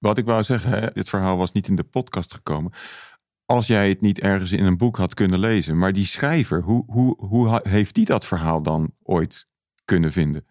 Wat 0.00 0.18
ik 0.18 0.24
wou 0.24 0.42
zeggen, 0.42 0.94
dit 0.94 1.08
verhaal 1.08 1.36
was 1.36 1.52
niet 1.52 1.68
in 1.68 1.76
de 1.76 1.84
podcast 1.84 2.34
gekomen. 2.34 2.72
Als 3.44 3.66
jij 3.66 3.88
het 3.88 4.00
niet 4.00 4.20
ergens 4.20 4.52
in 4.52 4.64
een 4.64 4.76
boek 4.76 4.96
had 4.96 5.14
kunnen 5.14 5.38
lezen. 5.38 5.78
Maar 5.78 5.92
die 5.92 6.06
schrijver, 6.06 6.62
hoe, 6.62 6.84
hoe, 6.86 7.26
hoe 7.26 7.60
heeft 7.62 7.94
die 7.94 8.04
dat 8.04 8.26
verhaal 8.26 8.62
dan 8.62 8.94
ooit 9.02 9.48
kunnen 9.84 10.12
vinden? 10.12 10.46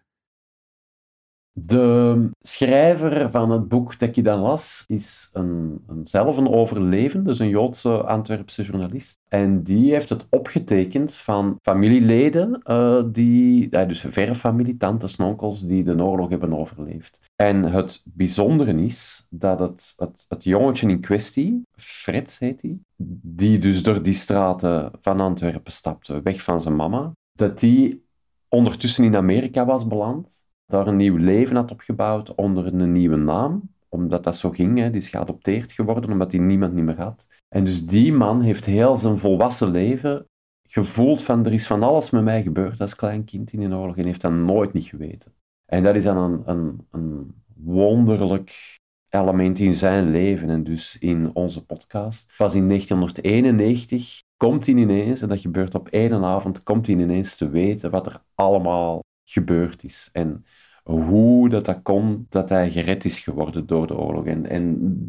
De 1.64 2.28
schrijver 2.40 3.30
van 3.30 3.50
het 3.50 3.68
boek 3.68 3.98
dat 3.98 4.14
je 4.14 4.22
dan 4.22 4.38
las, 4.38 4.84
is 4.86 5.30
een, 5.32 5.82
een, 5.86 6.06
zelf 6.06 6.36
een 6.36 6.48
overlevende, 6.48 7.28
dus 7.28 7.38
een 7.38 7.48
Joodse 7.48 8.02
Antwerpse 8.02 8.62
journalist. 8.62 9.18
En 9.28 9.62
die 9.62 9.92
heeft 9.92 10.08
het 10.08 10.26
opgetekend 10.30 11.14
van 11.14 11.56
familieleden, 11.62 12.60
uh, 12.64 13.02
die, 13.06 13.68
uh, 13.70 13.88
dus 13.88 14.00
verre 14.00 14.34
familie, 14.34 14.76
tantes 14.76 15.16
en 15.16 15.24
onkels, 15.24 15.66
die 15.66 15.84
de 15.84 16.04
oorlog 16.04 16.28
hebben 16.28 16.58
overleefd. 16.58 17.20
En 17.36 17.62
het 17.62 18.02
bijzondere 18.04 18.84
is 18.84 19.26
dat 19.30 19.58
het, 19.58 19.92
het, 19.96 20.24
het 20.28 20.44
jongetje 20.44 20.88
in 20.88 21.00
kwestie, 21.00 21.62
Fred 21.76 22.36
heet 22.38 22.62
hij, 22.62 22.78
die 23.22 23.58
dus 23.58 23.82
door 23.82 24.02
die 24.02 24.14
straten 24.14 24.90
van 25.00 25.20
Antwerpen 25.20 25.72
stapte, 25.72 26.20
weg 26.22 26.42
van 26.42 26.60
zijn 26.60 26.76
mama, 26.76 27.12
dat 27.32 27.58
die 27.58 28.04
ondertussen 28.48 29.04
in 29.04 29.16
Amerika 29.16 29.64
was 29.64 29.86
beland 29.86 30.39
daar 30.70 30.86
een 30.86 30.96
nieuw 30.96 31.16
leven 31.16 31.56
had 31.56 31.70
opgebouwd 31.70 32.34
onder 32.34 32.66
een 32.66 32.92
nieuwe 32.92 33.16
naam. 33.16 33.70
Omdat 33.88 34.24
dat 34.24 34.36
zo 34.36 34.50
ging. 34.50 34.78
Hè. 34.78 34.90
Die 34.90 35.00
is 35.00 35.08
geadopteerd 35.08 35.72
geworden 35.72 36.12
omdat 36.12 36.32
hij 36.32 36.40
niemand 36.40 36.74
niet 36.74 36.84
meer 36.84 37.00
had. 37.00 37.26
En 37.48 37.64
dus 37.64 37.86
die 37.86 38.12
man 38.12 38.40
heeft 38.40 38.64
heel 38.64 38.96
zijn 38.96 39.18
volwassen 39.18 39.70
leven 39.70 40.26
gevoeld 40.68 41.22
van 41.22 41.46
er 41.46 41.52
is 41.52 41.66
van 41.66 41.82
alles 41.82 42.10
met 42.10 42.24
mij 42.24 42.42
gebeurd 42.42 42.80
als 42.80 42.96
klein 42.96 43.24
kind 43.24 43.52
in 43.52 43.70
de 43.70 43.76
oorlog 43.76 43.96
en 43.96 44.04
heeft 44.04 44.20
dat 44.20 44.32
nooit 44.32 44.72
niet 44.72 44.86
geweten. 44.86 45.34
En 45.66 45.82
dat 45.82 45.94
is 45.94 46.04
dan 46.04 46.16
een, 46.16 46.42
een, 46.44 46.86
een 46.90 47.34
wonderlijk 47.54 48.78
element 49.08 49.58
in 49.58 49.74
zijn 49.74 50.10
leven 50.10 50.48
en 50.48 50.64
dus 50.64 50.98
in 50.98 51.30
onze 51.34 51.64
podcast. 51.66 52.32
Pas 52.36 52.54
in 52.54 52.68
1991 52.68 54.22
komt 54.36 54.66
hij 54.66 54.74
ineens, 54.74 55.22
en 55.22 55.28
dat 55.28 55.40
gebeurt 55.40 55.74
op 55.74 55.88
één 55.88 56.24
avond, 56.24 56.62
komt 56.62 56.86
hij 56.86 56.96
ineens 56.96 57.36
te 57.36 57.50
weten 57.50 57.90
wat 57.90 58.06
er 58.06 58.22
allemaal 58.34 59.00
gebeurd 59.28 59.84
is. 59.84 60.08
En 60.12 60.44
hoe 60.84 61.48
dat, 61.48 61.64
dat 61.64 61.80
kon 61.82 62.26
dat 62.28 62.48
hij 62.48 62.70
gered 62.70 63.04
is 63.04 63.18
geworden 63.18 63.66
door 63.66 63.86
de 63.86 63.96
oorlog. 63.96 64.24
En, 64.24 64.46
en 64.46 65.06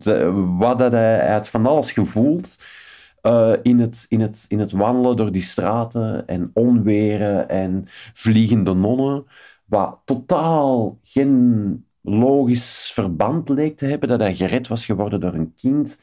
wat 0.58 0.80
dat 0.80 0.92
hij, 0.92 1.32
had 1.32 1.50
van 1.50 1.66
alles 1.66 1.92
gevoeld 1.92 2.58
uh, 3.24 3.54
in, 3.62 3.80
het, 3.80 4.06
in, 4.10 4.22
het, 4.22 4.46
in 4.48 4.60
het 4.60 4.72
wandelen 4.72 5.18
door 5.18 5.32
die 5.32 5.42
straten 5.42 6.28
en 6.28 6.52
onweren 6.54 7.50
en 7.50 7.86
vliegende 8.14 8.74
nonnen, 8.74 9.26
wat 9.66 10.00
totaal 10.06 11.00
geen 11.04 11.86
logisch 12.02 12.92
verband 12.94 13.50
leek 13.50 13.78
te 13.78 13.86
hebben 13.86 14.10
dat 14.10 14.20
hij 14.20 14.36
gered 14.36 14.68
was 14.68 14.86
geworden 14.86 15.20
door 15.20 15.34
een 15.34 15.56
kind. 15.56 16.00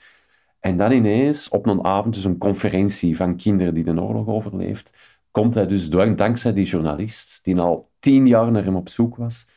En 0.60 0.76
dan 0.76 0.92
ineens 0.92 1.48
op 1.48 1.66
een 1.66 1.84
avond, 1.84 2.14
dus 2.14 2.24
een 2.24 2.38
conferentie 2.38 3.16
van 3.16 3.36
kinderen 3.36 3.74
die 3.74 3.84
de 3.84 4.02
oorlog 4.02 4.26
overleeft, 4.26 4.92
komt 5.30 5.54
hij 5.54 5.66
dus 5.66 5.90
dankzij 5.90 6.52
die 6.52 6.66
journalist, 6.66 7.44
die 7.44 7.58
al 7.58 7.90
tien 7.98 8.26
jaar 8.26 8.50
naar 8.50 8.64
hem 8.64 8.76
op 8.76 8.88
zoek 8.88 9.16
was, 9.16 9.48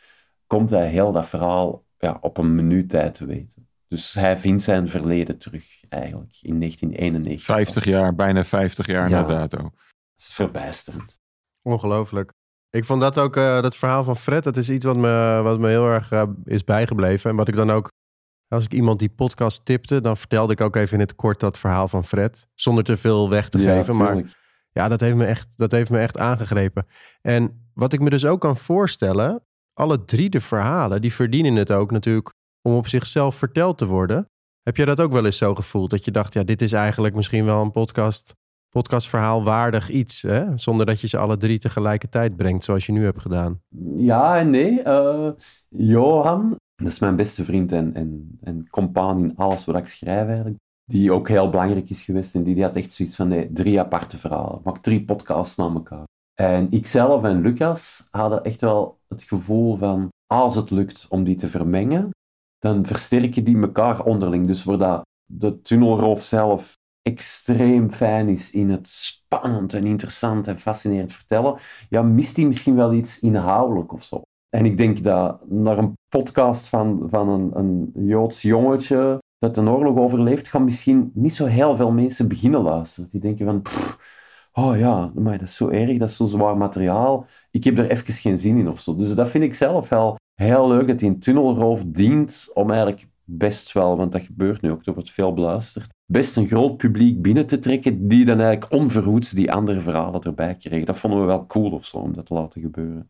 komt 0.51 0.69
hij 0.69 0.87
heel 0.87 1.11
dat 1.11 1.27
verhaal 1.27 1.85
ja, 1.97 2.17
op 2.21 2.37
een 2.37 2.55
minuut 2.55 2.89
tijd 2.89 3.15
te 3.15 3.25
weten. 3.25 3.67
Dus 3.87 4.13
hij 4.13 4.37
vindt 4.37 4.63
zijn 4.63 4.89
verleden 4.89 5.37
terug, 5.37 5.83
eigenlijk, 5.89 6.37
in 6.41 6.59
1991. 6.59 7.45
50 7.45 7.85
jaar, 7.85 8.15
bijna 8.15 8.43
50 8.43 8.85
jaar 8.85 9.09
na 9.09 9.23
dato. 9.23 9.57
Dat 9.57 9.71
is 10.17 10.25
verbijsterend. 10.25 11.19
Ongelooflijk. 11.61 12.31
Ik 12.69 12.85
vond 12.85 13.01
dat 13.01 13.17
ook, 13.17 13.37
uh, 13.37 13.61
dat 13.61 13.75
verhaal 13.75 14.03
van 14.03 14.17
Fred, 14.17 14.43
dat 14.43 14.57
is 14.57 14.69
iets 14.69 14.85
wat 14.85 14.95
me, 14.95 15.39
wat 15.43 15.59
me 15.59 15.67
heel 15.67 15.87
erg 15.87 16.11
uh, 16.11 16.23
is 16.43 16.63
bijgebleven. 16.63 17.29
En 17.29 17.35
wat 17.35 17.47
ik 17.47 17.55
dan 17.55 17.71
ook, 17.71 17.91
als 18.47 18.65
ik 18.65 18.73
iemand 18.73 18.99
die 18.99 19.09
podcast 19.09 19.65
tipte, 19.65 20.01
dan 20.01 20.17
vertelde 20.17 20.53
ik 20.53 20.61
ook 20.61 20.75
even 20.75 20.93
in 20.93 20.99
het 20.99 21.15
kort 21.15 21.39
dat 21.39 21.59
verhaal 21.59 21.87
van 21.87 22.03
Fred. 22.03 22.47
Zonder 22.53 22.83
te 22.83 22.97
veel 22.97 23.29
weg 23.29 23.49
te 23.49 23.59
ja, 23.59 23.75
geven. 23.75 23.97
Maar 23.97 24.23
ja, 24.71 24.87
dat 24.87 24.99
heeft, 24.99 25.15
me 25.15 25.25
echt, 25.25 25.57
dat 25.57 25.71
heeft 25.71 25.89
me 25.89 25.99
echt 25.99 26.17
aangegrepen. 26.17 26.87
En 27.21 27.69
wat 27.73 27.93
ik 27.93 27.99
me 27.99 28.09
dus 28.09 28.25
ook 28.25 28.41
kan 28.41 28.57
voorstellen, 28.57 29.43
alle 29.73 30.05
drie 30.05 30.29
de 30.29 30.41
verhalen, 30.41 31.01
die 31.01 31.13
verdienen 31.13 31.55
het 31.55 31.71
ook 31.71 31.91
natuurlijk 31.91 32.29
om 32.61 32.73
op 32.73 32.87
zichzelf 32.87 33.35
verteld 33.35 33.77
te 33.77 33.85
worden. 33.85 34.25
Heb 34.61 34.77
jij 34.77 34.85
dat 34.85 35.01
ook 35.01 35.11
wel 35.11 35.25
eens 35.25 35.37
zo 35.37 35.55
gevoeld? 35.55 35.89
Dat 35.89 36.05
je 36.05 36.11
dacht, 36.11 36.33
ja, 36.33 36.43
dit 36.43 36.61
is 36.61 36.71
eigenlijk 36.71 37.15
misschien 37.15 37.45
wel 37.45 37.61
een 37.61 37.71
podcast 37.71 38.33
podcastverhaal 38.71 39.43
waardig 39.43 39.89
iets, 39.89 40.21
hè? 40.21 40.57
zonder 40.57 40.85
dat 40.85 41.01
je 41.01 41.07
ze 41.07 41.17
alle 41.17 41.37
drie 41.37 41.59
tegelijkertijd 41.59 42.35
brengt, 42.35 42.63
zoals 42.63 42.85
je 42.85 42.91
nu 42.91 43.03
hebt 43.03 43.21
gedaan. 43.21 43.61
Ja 43.95 44.39
en 44.39 44.49
nee. 44.49 44.83
Uh, 44.83 45.29
Johan, 45.69 46.55
dat 46.75 46.91
is 46.91 46.99
mijn 46.99 47.15
beste 47.15 47.43
vriend 47.43 47.71
en, 47.71 47.93
en, 47.93 48.37
en 48.41 48.69
compaan 48.69 49.19
in 49.19 49.35
alles 49.35 49.65
wat 49.65 49.75
ik 49.75 49.87
schrijf 49.87 50.27
eigenlijk. 50.27 50.57
Die 50.85 51.11
ook 51.11 51.27
heel 51.27 51.49
belangrijk 51.49 51.89
is 51.89 52.03
geweest 52.03 52.35
en 52.35 52.43
die, 52.43 52.55
die 52.55 52.63
had 52.63 52.75
echt 52.75 52.91
zoiets 52.91 53.15
van 53.15 53.27
nee, 53.27 53.51
drie 53.51 53.79
aparte 53.79 54.17
verhalen. 54.17 54.61
Maak 54.63 54.77
drie 54.77 55.05
podcasts 55.05 55.55
na 55.55 55.63
elkaar. 55.73 56.05
En 56.41 56.71
ikzelf 56.71 57.23
en 57.23 57.41
Lucas 57.41 58.07
hadden 58.11 58.43
echt 58.43 58.61
wel 58.61 58.99
het 59.07 59.23
gevoel 59.23 59.75
van 59.75 60.09
als 60.27 60.55
het 60.55 60.69
lukt 60.69 61.05
om 61.09 61.23
die 61.23 61.35
te 61.35 61.47
vermengen, 61.47 62.09
dan 62.59 62.85
versterken 62.85 63.43
die 63.43 63.61
elkaar 63.61 64.03
onderling. 64.03 64.47
Dus 64.47 64.63
waar 64.63 64.77
dat 64.77 65.01
de 65.25 65.61
tunnelroof 65.61 66.23
zelf 66.23 66.73
extreem 67.01 67.91
fijn 67.91 68.29
is 68.29 68.51
in 68.51 68.69
het 68.69 68.87
spannend 68.87 69.73
en 69.73 69.85
interessant 69.85 70.47
en 70.47 70.59
fascinerend 70.59 71.13
vertellen, 71.13 71.55
ja, 71.89 72.01
mist 72.01 72.35
hij 72.35 72.45
misschien 72.45 72.75
wel 72.75 72.93
iets 72.93 73.19
inhoudelijk 73.19 73.93
of 73.93 74.03
zo. 74.03 74.21
En 74.49 74.65
ik 74.65 74.77
denk 74.77 75.03
dat 75.03 75.49
naar 75.49 75.77
een 75.77 75.93
podcast 76.15 76.67
van, 76.67 77.07
van 77.09 77.29
een, 77.29 77.51
een 77.57 77.91
Joods 77.93 78.41
jongetje 78.41 79.19
dat 79.37 79.57
een 79.57 79.69
oorlog 79.69 79.97
overleeft, 79.97 80.47
gaan 80.47 80.63
misschien 80.63 81.11
niet 81.13 81.33
zo 81.33 81.45
heel 81.45 81.75
veel 81.75 81.91
mensen 81.91 82.27
beginnen 82.27 82.61
luisteren. 82.61 83.09
Die 83.09 83.21
denken 83.21 83.45
van, 83.45 83.61
oh 84.61 84.77
ja, 84.77 85.11
maar 85.15 85.37
dat 85.37 85.47
is 85.47 85.55
zo 85.55 85.69
erg, 85.69 85.97
dat 85.97 86.09
is 86.09 86.15
zo 86.15 86.25
zwaar 86.25 86.57
materiaal. 86.57 87.27
Ik 87.51 87.63
heb 87.63 87.77
er 87.77 87.89
even 87.89 88.13
geen 88.13 88.37
zin 88.37 88.57
in 88.57 88.69
of 88.69 88.79
zo. 88.79 88.95
Dus 88.95 89.15
dat 89.15 89.29
vind 89.29 89.43
ik 89.43 89.55
zelf 89.55 89.89
wel 89.89 90.15
heel 90.33 90.67
leuk, 90.67 90.87
dat 90.87 90.99
die 90.99 91.09
een 91.09 91.19
tunnelroof 91.19 91.83
dient 91.85 92.49
om 92.53 92.69
eigenlijk 92.69 93.07
best 93.23 93.71
wel, 93.71 93.97
want 93.97 94.11
dat 94.11 94.21
gebeurt 94.21 94.61
nu 94.61 94.71
ook, 94.71 94.85
er 94.85 94.93
wordt 94.93 95.11
veel 95.11 95.33
beluisterd, 95.33 95.89
best 96.05 96.35
een 96.37 96.47
groot 96.47 96.77
publiek 96.77 97.21
binnen 97.21 97.45
te 97.45 97.59
trekken 97.59 98.07
die 98.07 98.25
dan 98.25 98.39
eigenlijk 98.39 98.73
onverhoeds 98.73 99.31
die 99.31 99.51
andere 99.51 99.81
verhalen 99.81 100.21
erbij 100.21 100.55
kregen. 100.55 100.85
Dat 100.85 100.99
vonden 100.99 101.19
we 101.19 101.25
wel 101.25 101.45
cool 101.45 101.71
of 101.71 101.85
zo, 101.85 101.97
om 101.97 102.13
dat 102.13 102.25
te 102.25 102.33
laten 102.33 102.61
gebeuren. 102.61 103.09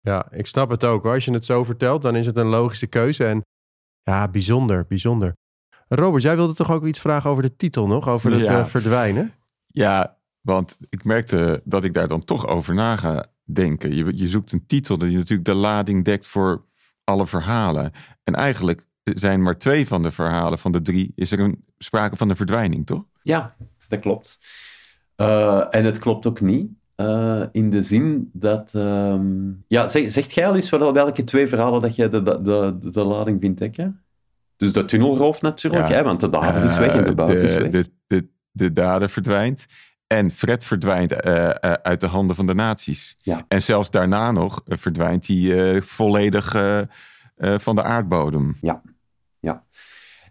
Ja, 0.00 0.26
ik 0.30 0.46
snap 0.46 0.70
het 0.70 0.84
ook. 0.84 1.02
Hoor. 1.02 1.14
Als 1.14 1.24
je 1.24 1.32
het 1.32 1.44
zo 1.44 1.64
vertelt, 1.64 2.02
dan 2.02 2.16
is 2.16 2.26
het 2.26 2.36
een 2.36 2.46
logische 2.46 2.86
keuze. 2.86 3.24
En 3.24 3.40
ja, 4.02 4.28
bijzonder, 4.28 4.84
bijzonder. 4.88 5.34
Robert, 5.88 6.22
jij 6.22 6.36
wilde 6.36 6.54
toch 6.54 6.70
ook 6.70 6.86
iets 6.86 7.00
vragen 7.00 7.30
over 7.30 7.42
de 7.42 7.56
titel 7.56 7.86
nog? 7.86 8.08
Over 8.08 8.30
het 8.32 8.40
ja. 8.40 8.58
uh, 8.58 8.64
verdwijnen? 8.64 9.32
Ja, 9.66 10.18
want 10.42 10.78
ik 10.88 11.04
merkte 11.04 11.60
dat 11.64 11.84
ik 11.84 11.94
daar 11.94 12.08
dan 12.08 12.24
toch 12.24 12.46
over 12.46 12.74
na 12.74 12.96
ga 12.96 13.24
denken. 13.44 13.94
Je, 13.94 14.16
je 14.16 14.28
zoekt 14.28 14.52
een 14.52 14.66
titel 14.66 14.98
die 14.98 15.16
natuurlijk 15.16 15.44
de 15.44 15.54
lading 15.54 16.04
dekt 16.04 16.26
voor 16.26 16.64
alle 17.04 17.26
verhalen. 17.26 17.92
En 18.24 18.34
eigenlijk 18.34 18.84
zijn 19.04 19.42
maar 19.42 19.58
twee 19.58 19.86
van 19.86 20.02
de 20.02 20.10
verhalen 20.10 20.58
van 20.58 20.72
de 20.72 20.82
drie, 20.82 21.12
is 21.14 21.32
er 21.32 21.40
een 21.40 21.64
sprake 21.78 22.16
van 22.16 22.30
een 22.30 22.36
verdwijning, 22.36 22.86
toch? 22.86 23.04
Ja, 23.22 23.54
dat 23.88 24.00
klopt. 24.00 24.38
Uh, 25.16 25.64
en 25.70 25.84
het 25.84 25.98
klopt 25.98 26.26
ook 26.26 26.40
niet. 26.40 26.70
Uh, 26.96 27.42
in 27.52 27.70
de 27.70 27.82
zin 27.82 28.30
dat. 28.32 28.72
Um, 28.74 29.64
ja, 29.68 29.88
zeg, 29.88 30.10
zegt 30.10 30.32
jij 30.32 30.46
al 30.46 30.54
eens 30.54 30.70
welke 30.70 31.24
twee 31.24 31.48
verhalen 31.48 31.80
dat 31.80 31.96
jij 31.96 32.08
de, 32.08 32.22
de, 32.22 32.42
de, 32.42 32.90
de 32.90 33.04
lading 33.04 33.40
vindt 33.40 33.58
dekken? 33.58 34.02
Dus 34.56 34.72
de 34.72 34.84
tunnelroof 34.84 35.42
natuurlijk, 35.42 35.88
ja. 35.88 35.94
hè, 35.94 36.02
want 36.02 36.20
de 36.20 36.28
dader 36.28 36.64
is 36.64 36.78
weg 36.78 36.94
en 36.94 37.04
de 37.04 37.14
buiten 37.14 37.42
is 37.42 37.54
weg. 37.54 37.68
De, 37.70 37.90
de, 38.06 38.28
de 38.50 38.72
dader 38.72 39.08
verdwijnt. 39.08 39.66
En 40.16 40.30
Fred 40.30 40.64
verdwijnt 40.64 41.26
uh, 41.26 41.32
uh, 41.42 41.50
uit 41.72 42.00
de 42.00 42.06
handen 42.06 42.36
van 42.36 42.46
de 42.46 42.54
nazi's. 42.54 43.16
Ja. 43.22 43.44
En 43.48 43.62
zelfs 43.62 43.90
daarna 43.90 44.32
nog 44.32 44.62
verdwijnt 44.64 45.26
hij 45.26 45.82
volledig 45.82 46.50
van 47.36 47.74
de 47.74 47.82
aardbodem. 47.82 48.54
Ja, 48.60 48.82
ja. 49.40 49.64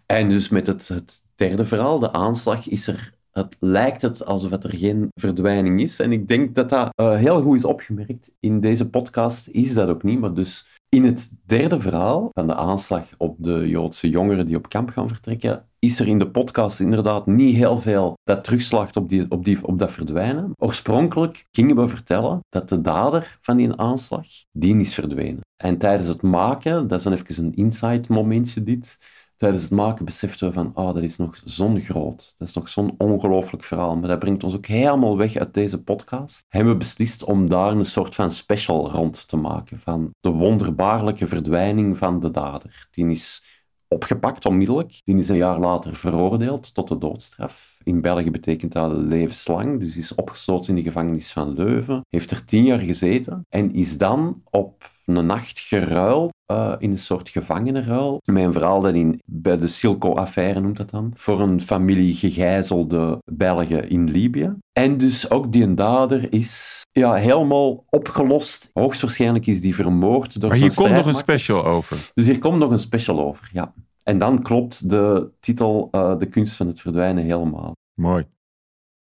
En 0.06 0.28
dus 0.28 0.48
met 0.48 0.66
het, 0.66 0.88
het 0.88 1.24
derde 1.34 1.64
verhaal, 1.64 1.98
de 1.98 2.12
aanslag, 2.12 2.68
is 2.68 2.86
er 2.86 3.14
het 3.32 3.56
lijkt 3.60 4.02
het 4.02 4.24
alsof 4.24 4.50
er 4.50 4.74
geen 4.74 5.08
verdwijning 5.14 5.80
is. 5.80 6.00
En 6.00 6.12
ik 6.12 6.28
denk 6.28 6.54
dat 6.54 6.68
dat 6.68 6.92
heel 6.96 7.42
goed 7.42 7.56
is 7.56 7.64
opgemerkt. 7.64 8.32
In 8.40 8.60
deze 8.60 8.90
podcast 8.90 9.48
is 9.48 9.74
dat 9.74 9.88
ook 9.88 10.02
niet. 10.02 10.20
Maar 10.20 10.34
dus 10.34 10.66
in 10.88 11.04
het 11.04 11.32
derde 11.46 11.80
verhaal 11.80 12.30
van 12.32 12.46
de 12.46 12.54
aanslag 12.54 13.04
op 13.18 13.36
de 13.38 13.68
Joodse 13.68 14.10
jongeren 14.10 14.46
die 14.46 14.56
op 14.56 14.68
kamp 14.68 14.90
gaan 14.90 15.08
vertrekken, 15.08 15.68
is 15.84 16.00
er 16.00 16.08
in 16.08 16.18
de 16.18 16.30
podcast 16.30 16.80
inderdaad 16.80 17.26
niet 17.26 17.56
heel 17.56 17.78
veel 17.78 18.18
dat 18.24 18.44
terugslaagt 18.44 18.96
op, 18.96 19.08
die, 19.08 19.30
op, 19.30 19.44
die, 19.44 19.66
op 19.66 19.78
dat 19.78 19.92
verdwijnen. 19.92 20.52
Oorspronkelijk 20.56 21.44
gingen 21.50 21.76
we 21.76 21.88
vertellen 21.88 22.40
dat 22.48 22.68
de 22.68 22.80
dader 22.80 23.38
van 23.40 23.56
die 23.56 23.72
aanslag, 23.76 24.26
die 24.52 24.76
is 24.76 24.94
verdwenen. 24.94 25.40
En 25.56 25.78
tijdens 25.78 26.08
het 26.08 26.22
maken, 26.22 26.88
dat 26.88 26.98
is 26.98 27.04
dan 27.04 27.12
even 27.12 27.44
een 27.44 27.54
insight 27.54 28.08
momentje 28.08 28.62
dit, 28.62 28.98
tijdens 29.36 29.62
het 29.62 29.72
maken 29.72 30.04
beseften 30.04 30.48
we 30.48 30.54
van, 30.54 30.70
oh, 30.74 30.94
dat 30.94 31.02
is 31.02 31.16
nog 31.16 31.40
zo'n 31.44 31.80
groot, 31.80 32.34
dat 32.38 32.48
is 32.48 32.54
nog 32.54 32.68
zo'n 32.68 32.94
ongelooflijk 32.98 33.64
verhaal, 33.64 33.96
maar 33.96 34.08
dat 34.08 34.18
brengt 34.18 34.44
ons 34.44 34.54
ook 34.54 34.66
helemaal 34.66 35.16
weg 35.16 35.36
uit 35.36 35.54
deze 35.54 35.82
podcast. 35.82 36.44
Hebben 36.48 36.72
we 36.72 36.78
beslist 36.78 37.24
om 37.24 37.48
daar 37.48 37.72
een 37.72 37.84
soort 37.84 38.14
van 38.14 38.30
special 38.30 38.90
rond 38.90 39.28
te 39.28 39.36
maken, 39.36 39.80
van 39.80 40.10
de 40.20 40.30
wonderbaarlijke 40.30 41.26
verdwijning 41.26 41.98
van 41.98 42.20
de 42.20 42.30
dader. 42.30 42.88
Die 42.90 43.06
is 43.06 43.50
opgepakt 43.92 44.46
onmiddellijk, 44.46 45.00
die 45.04 45.16
is 45.16 45.28
een 45.28 45.36
jaar 45.36 45.58
later 45.58 45.96
veroordeeld 45.96 46.74
tot 46.74 46.88
de 46.88 46.98
doodstraf. 46.98 47.78
In 47.82 48.00
België 48.00 48.30
betekent 48.30 48.72
dat 48.72 48.92
levenslang, 48.92 49.80
dus 49.80 49.96
is 49.96 50.14
opgesloten 50.14 50.68
in 50.68 50.82
de 50.82 50.88
gevangenis 50.88 51.32
van 51.32 51.54
Leuven, 51.54 52.00
heeft 52.08 52.30
er 52.30 52.44
tien 52.44 52.64
jaar 52.64 52.78
gezeten 52.78 53.46
en 53.48 53.74
is 53.74 53.98
dan 53.98 54.42
op 54.50 54.90
een 55.04 55.26
nacht 55.26 55.58
geruild 55.58 56.30
uh, 56.52 56.74
in 56.78 56.90
een 56.90 56.98
soort 56.98 57.28
gevangenenruil. 57.28 58.20
Mijn 58.24 58.52
verhaal 58.52 58.80
dat 58.80 58.94
in, 58.94 59.20
bij 59.24 59.58
de 59.58 59.66
Silco-affaire 59.66 60.60
noemt 60.60 60.76
dat 60.76 60.90
dan. 60.90 61.12
Voor 61.14 61.40
een 61.40 61.60
familie 61.60 62.14
gegijzelde 62.14 63.18
Belgen 63.24 63.88
in 63.88 64.10
Libië. 64.10 64.54
En 64.72 64.98
dus 64.98 65.30
ook 65.30 65.52
die 65.52 65.74
dader 65.74 66.32
is 66.32 66.82
ja, 66.92 67.14
helemaal 67.14 67.84
opgelost. 67.90 68.70
Hoogstwaarschijnlijk 68.72 69.46
is 69.46 69.60
die 69.60 69.74
vermoord 69.74 70.40
door 70.40 70.50
Maar 70.50 70.58
hier 70.58 70.74
komt 70.74 70.90
nog 70.90 71.06
een 71.06 71.14
special 71.14 71.64
over. 71.64 72.10
Dus 72.14 72.26
hier 72.26 72.38
komt 72.38 72.58
nog 72.58 72.70
een 72.70 72.78
special 72.78 73.20
over, 73.20 73.50
ja. 73.52 73.72
En 74.02 74.18
dan 74.18 74.42
klopt 74.42 74.88
de 74.90 75.30
titel 75.40 75.88
uh, 75.92 76.18
De 76.18 76.26
kunst 76.26 76.56
van 76.56 76.66
het 76.66 76.80
verdwijnen 76.80 77.24
helemaal. 77.24 77.72
Mooi. 77.94 78.26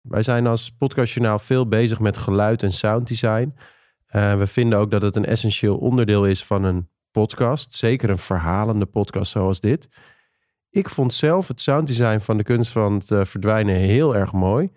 Wij 0.02 0.24
zijn 0.24 0.48
als 0.48 0.72
podcastjournaal 0.72 1.40
veel 1.40 1.68
bezig 1.68 2.00
met 2.00 2.18
geluid 2.18 2.64
en 2.64 2.74
sounddesign. 2.74 3.54
Uh, 4.16 4.38
we 4.38 4.48
vinden 4.48 4.80
ook 4.80 4.92
dat 4.92 5.02
het 5.02 5.16
een 5.16 5.26
essentieel 5.26 5.78
onderdeel 5.78 6.26
is 6.26 6.44
van 6.46 6.64
een 6.64 6.90
podcast. 7.12 7.74
Zeker 7.74 8.10
een 8.10 8.18
verhalende 8.18 8.86
podcast 8.86 9.32
zoals 9.32 9.60
dit. 9.60 9.90
Ik 10.70 10.90
vond 10.90 11.14
zelf 11.14 11.48
het 11.48 11.62
sounddesign 11.62 12.20
van 12.20 12.38
de 12.38 12.44
kunst 12.44 12.72
van 12.72 12.94
het 12.94 13.10
uh, 13.10 13.26
verdwijnen 13.26 13.76
heel 13.76 14.16
erg 14.16 14.34
mooi. 14.34 14.72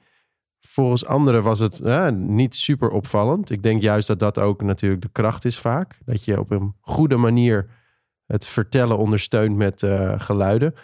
Volgens 0.60 1.06
anderen 1.06 1.42
was 1.42 1.58
het 1.58 1.80
uh, 1.80 2.08
niet 2.08 2.54
super 2.54 2.90
opvallend. 2.90 3.50
Ik 3.50 3.62
denk 3.62 3.82
juist 3.82 4.06
dat 4.06 4.18
dat 4.18 4.38
ook 4.38 4.62
natuurlijk 4.62 5.02
de 5.02 5.08
kracht 5.12 5.44
is 5.44 5.58
vaak. 5.58 5.98
Dat 6.04 6.24
je 6.24 6.40
op 6.40 6.50
een 6.50 6.74
goede 6.80 7.16
manier 7.16 7.68
het 8.32 8.46
vertellen 8.46 8.98
ondersteunt 8.98 9.56
met 9.56 9.82
uh, 9.82 10.20
geluiden. 10.20 10.74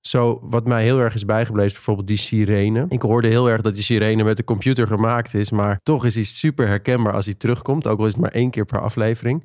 Zo, 0.00 0.38
wat 0.42 0.66
mij 0.66 0.82
heel 0.82 0.98
erg 0.98 1.14
is 1.14 1.24
bijgebleven, 1.24 1.68
is 1.68 1.72
bijvoorbeeld 1.72 2.06
die 2.06 2.16
sirene. 2.16 2.86
Ik 2.88 3.02
hoorde 3.02 3.28
heel 3.28 3.50
erg 3.50 3.60
dat 3.60 3.74
die 3.74 3.82
sirene 3.82 4.24
met 4.24 4.36
de 4.36 4.44
computer 4.44 4.86
gemaakt 4.86 5.34
is, 5.34 5.50
maar 5.50 5.80
toch 5.82 6.04
is 6.04 6.14
hij 6.14 6.24
super 6.24 6.68
herkenbaar 6.68 7.12
als 7.12 7.24
hij 7.24 7.34
terugkomt, 7.34 7.86
ook 7.86 7.98
al 7.98 8.06
is 8.06 8.12
het 8.12 8.20
maar 8.20 8.30
één 8.30 8.50
keer 8.50 8.64
per 8.64 8.80
aflevering. 8.80 9.44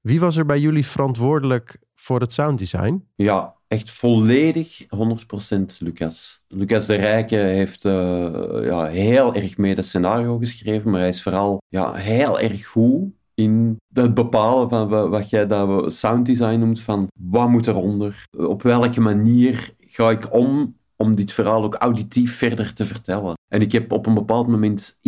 Wie 0.00 0.20
was 0.20 0.36
er 0.36 0.46
bij 0.46 0.60
jullie 0.60 0.86
verantwoordelijk 0.86 1.76
voor 1.94 2.20
het 2.20 2.32
sounddesign? 2.32 3.06
Ja, 3.14 3.54
echt 3.68 3.90
volledig 3.90 4.84
100% 4.84 4.86
Lucas. 5.78 6.44
Lucas 6.48 6.86
de 6.86 6.94
Rijke 6.94 7.36
heeft 7.36 7.84
uh, 7.84 7.92
ja, 8.62 8.86
heel 8.86 9.34
erg 9.34 9.56
mee 9.56 9.74
het 9.74 9.84
scenario 9.84 10.38
geschreven, 10.38 10.90
maar 10.90 11.00
hij 11.00 11.08
is 11.08 11.22
vooral 11.22 11.62
ja, 11.68 11.92
heel 11.92 12.40
erg 12.40 12.66
goed 12.66 13.12
in 13.34 13.76
het 13.92 14.14
bepalen 14.14 14.68
van 14.68 14.88
wat 15.10 15.30
jij 15.30 15.46
dat 15.46 15.92
sounddesign 15.92 16.58
noemt, 16.58 16.80
van 16.80 17.08
wat 17.20 17.48
moet 17.48 17.66
eronder, 17.66 18.26
op 18.30 18.62
welke 18.62 19.00
manier 19.00 19.74
ga 19.78 20.10
ik 20.10 20.34
om 20.34 20.74
om 20.96 21.14
dit 21.14 21.32
verhaal 21.32 21.64
ook 21.64 21.74
auditief 21.74 22.36
verder 22.36 22.74
te 22.74 22.86
vertellen. 22.86 23.34
En 23.48 23.60
ik 23.60 23.72
heb 23.72 23.92
op 23.92 24.06
een 24.06 24.14
bepaald 24.14 24.48
moment 24.48 24.98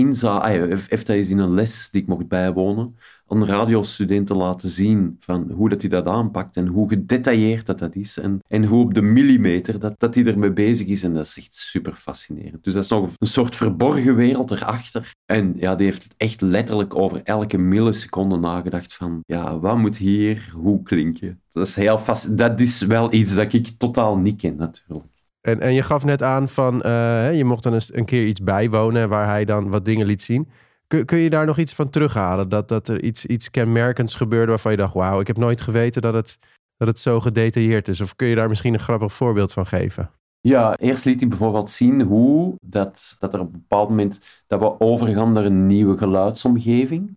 heeft 0.89 1.07
hij 1.07 1.17
eens 1.17 1.31
in 1.31 1.39
een 1.39 1.55
les 1.55 1.91
die 1.91 2.03
ik 2.03 2.09
mocht 2.09 2.29
bijwonen, 2.29 2.97
aan 3.29 3.47
radiostudenten 3.47 4.37
laten 4.37 4.69
zien 4.69 5.17
van 5.21 5.51
hoe 5.51 5.69
dat 5.69 5.81
hij 5.81 5.91
dat 5.91 6.07
aanpakt 6.07 6.57
en 6.57 6.67
hoe 6.67 6.89
gedetailleerd 6.89 7.67
dat, 7.67 7.79
dat 7.79 7.95
is 7.95 8.19
en, 8.19 8.41
en 8.49 8.65
hoe 8.65 8.85
op 8.85 8.95
de 8.95 9.03
millimeter 9.03 9.79
dat, 9.79 9.95
dat 9.99 10.15
hij 10.15 10.25
ermee 10.25 10.53
bezig 10.53 10.87
is. 10.87 11.03
En 11.03 11.15
dat 11.15 11.25
is 11.25 11.37
echt 11.37 11.55
super 11.55 11.93
fascinerend. 11.93 12.65
Dus 12.65 12.73
dat 12.73 12.83
is 12.83 12.91
nog 12.91 13.15
een 13.19 13.27
soort 13.27 13.57
verborgen 13.57 14.15
wereld 14.15 14.51
erachter. 14.51 15.15
En 15.25 15.53
ja, 15.57 15.75
die 15.75 15.87
heeft 15.87 16.03
het 16.03 16.15
echt 16.17 16.41
letterlijk 16.41 16.95
over 16.95 17.21
elke 17.23 17.59
milliseconde 17.59 18.37
nagedacht 18.37 18.95
van 18.95 19.23
ja, 19.27 19.59
wat 19.59 19.77
moet 19.77 19.97
hier 19.97 20.51
hoe 20.55 20.83
klinken. 20.83 21.41
Dat 21.53 21.67
is 21.67 21.77
heel 21.77 21.99
vast. 21.99 22.39
Dat 22.39 22.61
is 22.61 22.83
wel 22.83 23.13
iets 23.13 23.35
dat 23.35 23.53
ik 23.53 23.69
totaal 23.79 24.17
niet 24.19 24.41
ken 24.41 24.57
natuurlijk. 24.57 25.15
En, 25.41 25.61
en 25.61 25.75
je 25.75 25.83
gaf 25.83 26.05
net 26.05 26.23
aan 26.23 26.49
van, 26.49 26.83
uh, 26.87 27.37
je 27.37 27.45
mocht 27.45 27.63
dan 27.63 27.75
eens 27.75 27.95
een 27.95 28.05
keer 28.05 28.27
iets 28.27 28.41
bijwonen 28.41 29.09
waar 29.09 29.27
hij 29.27 29.45
dan 29.45 29.71
wat 29.71 29.85
dingen 29.85 30.07
liet 30.07 30.23
zien. 30.23 30.49
Kun, 30.87 31.05
kun 31.05 31.19
je 31.19 31.31
daar 31.31 31.47
nog 31.47 31.59
iets 31.59 31.75
van 31.75 31.91
terughalen? 31.91 32.49
Dat, 32.49 32.69
dat 32.69 32.89
er 32.89 33.03
iets, 33.03 33.27
iets 33.27 33.51
kenmerkends 33.51 34.15
gebeurde 34.15 34.51
waarvan 34.51 34.71
je 34.71 34.77
dacht, 34.77 34.95
wauw, 34.95 35.21
ik 35.21 35.27
heb 35.27 35.37
nooit 35.37 35.61
geweten 35.61 36.03
dat 36.03 36.15
het, 36.15 36.39
dat 36.77 36.89
het 36.89 36.99
zo 36.99 37.21
gedetailleerd 37.21 37.89
is. 37.89 38.01
Of 38.01 38.17
kun 38.17 38.27
je 38.27 38.35
daar 38.35 38.49
misschien 38.49 38.75
een 38.75 38.81
grappig 38.81 39.13
voorbeeld 39.13 39.53
van 39.53 39.67
geven? 39.67 40.11
Ja, 40.41 40.77
eerst 40.77 41.05
liet 41.05 41.21
hij 41.21 41.29
bijvoorbeeld 41.29 41.71
zien 41.71 42.03
hoe 42.03 42.55
dat, 42.67 43.17
dat 43.19 43.35
er 43.35 43.41
op 43.41 43.47
een 43.47 43.61
bepaald 43.61 43.89
moment 43.89 44.21
dat 44.47 44.61
we 44.61 44.81
overgaan 44.81 45.33
naar 45.33 45.45
een 45.45 45.67
nieuwe 45.67 45.97
geluidsomgeving. 45.97 47.17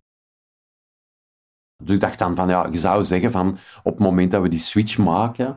Dus 1.84 1.94
ik 1.94 2.00
dacht 2.00 2.18
dan 2.18 2.36
van, 2.36 2.48
ja, 2.48 2.66
je 2.66 2.78
zou 2.78 3.04
zeggen 3.04 3.30
van, 3.30 3.58
op 3.82 3.92
het 3.92 3.98
moment 3.98 4.30
dat 4.30 4.42
we 4.42 4.48
die 4.48 4.58
switch 4.58 4.98
maken, 4.98 5.56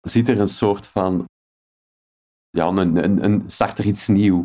zit 0.00 0.28
er 0.28 0.40
een 0.40 0.48
soort 0.48 0.86
van, 0.86 1.24
ja, 2.50 2.66
een, 2.66 2.96
een, 3.04 3.24
een, 3.24 3.50
start 3.50 3.78
er 3.78 3.86
iets 3.86 4.08
nieuw. 4.08 4.44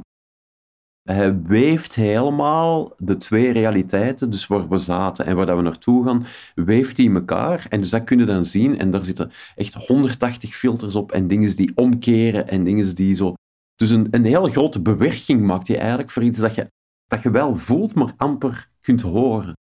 Hij 1.07 1.41
weeft 1.41 1.95
helemaal 1.95 2.93
de 2.97 3.17
twee 3.17 3.51
realiteiten, 3.51 4.29
dus 4.29 4.47
waar 4.47 4.69
we 4.69 4.77
zaten 4.77 5.25
en 5.25 5.35
waar 5.35 5.45
dat 5.45 5.55
we 5.55 5.61
naartoe 5.61 6.05
gaan, 6.05 6.25
weeft 6.55 6.97
hij 6.97 7.13
elkaar. 7.13 7.65
En 7.69 7.79
dus 7.79 7.89
dat 7.89 8.03
kun 8.03 8.19
je 8.19 8.25
dan 8.25 8.45
zien. 8.45 8.79
En 8.79 8.91
daar 8.91 9.05
zitten 9.05 9.31
echt 9.55 9.73
180 9.73 10.55
filters 10.55 10.95
op 10.95 11.11
en 11.11 11.27
dingen 11.27 11.55
die 11.55 11.71
omkeren 11.75 12.47
en 12.47 12.63
dingen 12.63 12.95
die 12.95 13.15
zo... 13.15 13.33
Dus 13.75 13.89
een, 13.89 14.07
een 14.11 14.25
heel 14.25 14.47
grote 14.47 14.81
bewerking 14.81 15.41
maakt 15.41 15.67
hij 15.67 15.77
eigenlijk 15.79 16.09
voor 16.09 16.23
iets 16.23 16.39
dat 16.39 16.55
je, 16.55 16.67
dat 17.05 17.21
je 17.21 17.31
wel 17.31 17.55
voelt, 17.55 17.93
maar 17.93 18.13
amper 18.17 18.69
kunt 18.81 19.01
horen. 19.01 19.53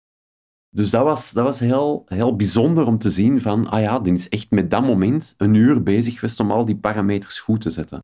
Dus 0.68 0.90
dat 0.90 1.04
was, 1.04 1.32
dat 1.32 1.44
was 1.44 1.60
heel, 1.60 2.02
heel 2.06 2.36
bijzonder 2.36 2.86
om 2.86 2.98
te 2.98 3.10
zien 3.10 3.40
van, 3.40 3.68
ah 3.68 3.80
ja, 3.80 3.98
die 3.98 4.12
is 4.12 4.28
echt 4.28 4.50
met 4.50 4.70
dat 4.70 4.82
moment 4.82 5.34
een 5.36 5.54
uur 5.54 5.82
bezig 5.82 6.14
geweest 6.14 6.40
om 6.40 6.50
al 6.50 6.64
die 6.64 6.76
parameters 6.76 7.40
goed 7.40 7.60
te 7.60 7.70
zetten. 7.70 8.00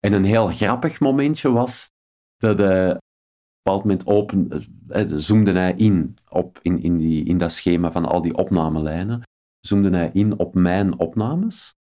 En 0.00 0.12
een 0.12 0.24
heel 0.24 0.46
grappig 0.46 1.00
momentje 1.00 1.50
was 1.50 1.90
dat 2.36 2.58
hij 2.58 2.90
op 2.90 3.84
een 3.84 3.98
bepaald 3.98 4.34
moment 4.34 4.66
eh, 4.88 5.04
zoomde 5.06 5.52
hij 5.52 5.74
in, 5.74 6.16
op, 6.28 6.58
in, 6.62 6.82
in, 6.82 6.98
die, 6.98 7.24
in 7.24 7.38
dat 7.38 7.52
schema 7.52 7.92
van 7.92 8.04
al 8.04 8.22
die 8.22 8.36
opnamelijnen, 8.36 9.22
zoomde 9.60 9.96
hij 9.96 10.10
in 10.12 10.38
op 10.38 10.54
mijn 10.54 10.98
opnames. 10.98 11.74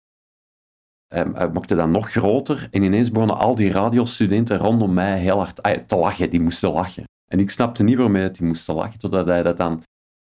Hij, 1.08 1.26
hij 1.34 1.50
maakte 1.50 1.76
dat 1.76 1.88
nog 1.88 2.12
groter 2.12 2.68
en 2.72 2.84
ineens 2.84 3.12
begonnen 3.12 3.38
al 3.38 3.56
die 3.56 3.72
radiostudenten 3.72 4.58
rondom 4.58 4.94
mij 4.94 5.20
heel 5.20 5.38
hard 5.38 5.62
ah, 5.62 5.78
te 5.78 5.96
lachen. 5.96 6.30
Die 6.30 6.42
moesten 6.42 6.72
lachen. 6.72 7.04
En 7.32 7.40
ik 7.40 7.50
snapte 7.50 7.84
niet 7.84 7.98
waarom 7.98 8.14
die 8.14 8.46
moesten 8.46 8.76
lachen, 8.76 9.00
totdat 9.00 9.26
hij 9.26 9.44
dat 9.44 9.58
dan 9.58 9.84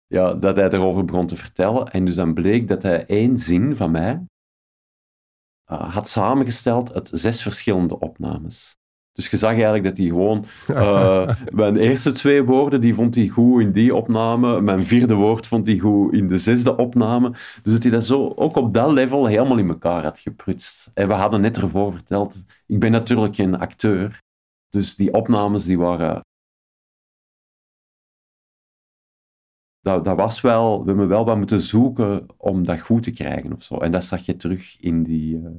ja, 0.08 0.34
dat 0.34 0.56
hij 0.56 0.70
erover 0.70 1.06
begon 1.06 1.28
te 1.28 1.36
vertellen. 1.36 1.92
En 1.92 2.06
dus 2.06 2.16
dan 2.16 2.34
bleek 2.34 2.68
dat 2.68 2.84
hij 2.84 3.06
één 3.06 3.38
zin 3.38 3.76
van 3.76 3.92
mij 3.92 4.26
uh, 5.72 5.94
had 5.94 6.10
samengesteld 6.10 6.94
uit 6.94 7.10
zes 7.14 7.42
verschillende 7.42 8.00
opnames. 8.00 8.78
Dus 9.14 9.30
je 9.30 9.38
zag 9.38 9.52
eigenlijk 9.52 9.84
dat 9.84 9.98
hij 9.98 10.06
gewoon... 10.06 10.46
Uh, 10.70 11.36
mijn 11.54 11.78
eerste 11.78 12.12
twee 12.12 12.44
woorden, 12.44 12.82
die 12.82 12.94
vond 12.94 13.16
hij 13.16 13.28
goed 13.28 13.62
in 13.62 13.72
die 13.72 13.96
opname. 13.96 14.62
Mijn 14.62 14.84
vierde 14.84 15.14
woord 15.14 15.48
vond 15.48 15.68
hij 15.68 15.78
goed 15.78 16.14
in 16.14 16.28
de 16.28 16.38
zesde 16.38 16.76
opname. 16.76 17.30
Dus 17.64 17.74
dat 17.74 17.84
hij 17.84 17.92
dat 17.92 18.06
zo 18.06 18.34
ook 18.36 18.56
op 18.56 18.74
dat 18.74 18.92
level 18.92 19.26
helemaal 19.26 19.58
in 19.58 19.70
elkaar 19.70 20.04
had 20.04 20.20
geprutst. 20.20 20.92
En 20.94 21.08
we 21.08 21.14
hadden 21.14 21.42
net 21.42 21.58
ervoor 21.58 21.92
verteld, 21.92 22.46
ik 22.68 22.80
ben 22.80 22.92
natuurlijk 22.92 23.36
geen 23.36 23.60
acteur. 23.60 24.22
Dus 24.70 24.96
die 24.96 25.14
opnames, 25.14 25.66
die 25.66 25.78
waren... 25.78 26.22
Dat, 29.84 30.06
dat 30.06 30.18
was 30.18 30.42
wel... 30.42 30.82
We 30.82 30.88
hebben 30.88 31.08
wel 31.08 31.26
wat 31.26 31.38
moeten 31.38 31.62
zoeken 31.62 32.26
om 32.38 32.66
dat 32.66 32.82
goed 32.82 33.04
te 33.04 33.12
krijgen 33.12 33.54
of 33.54 33.64
zo. 33.64 33.78
En 33.78 33.92
dat 33.92 34.04
zag 34.04 34.26
je 34.26 34.36
terug 34.36 34.82
in 34.82 35.04
die, 35.04 35.36
uh, 35.38 35.50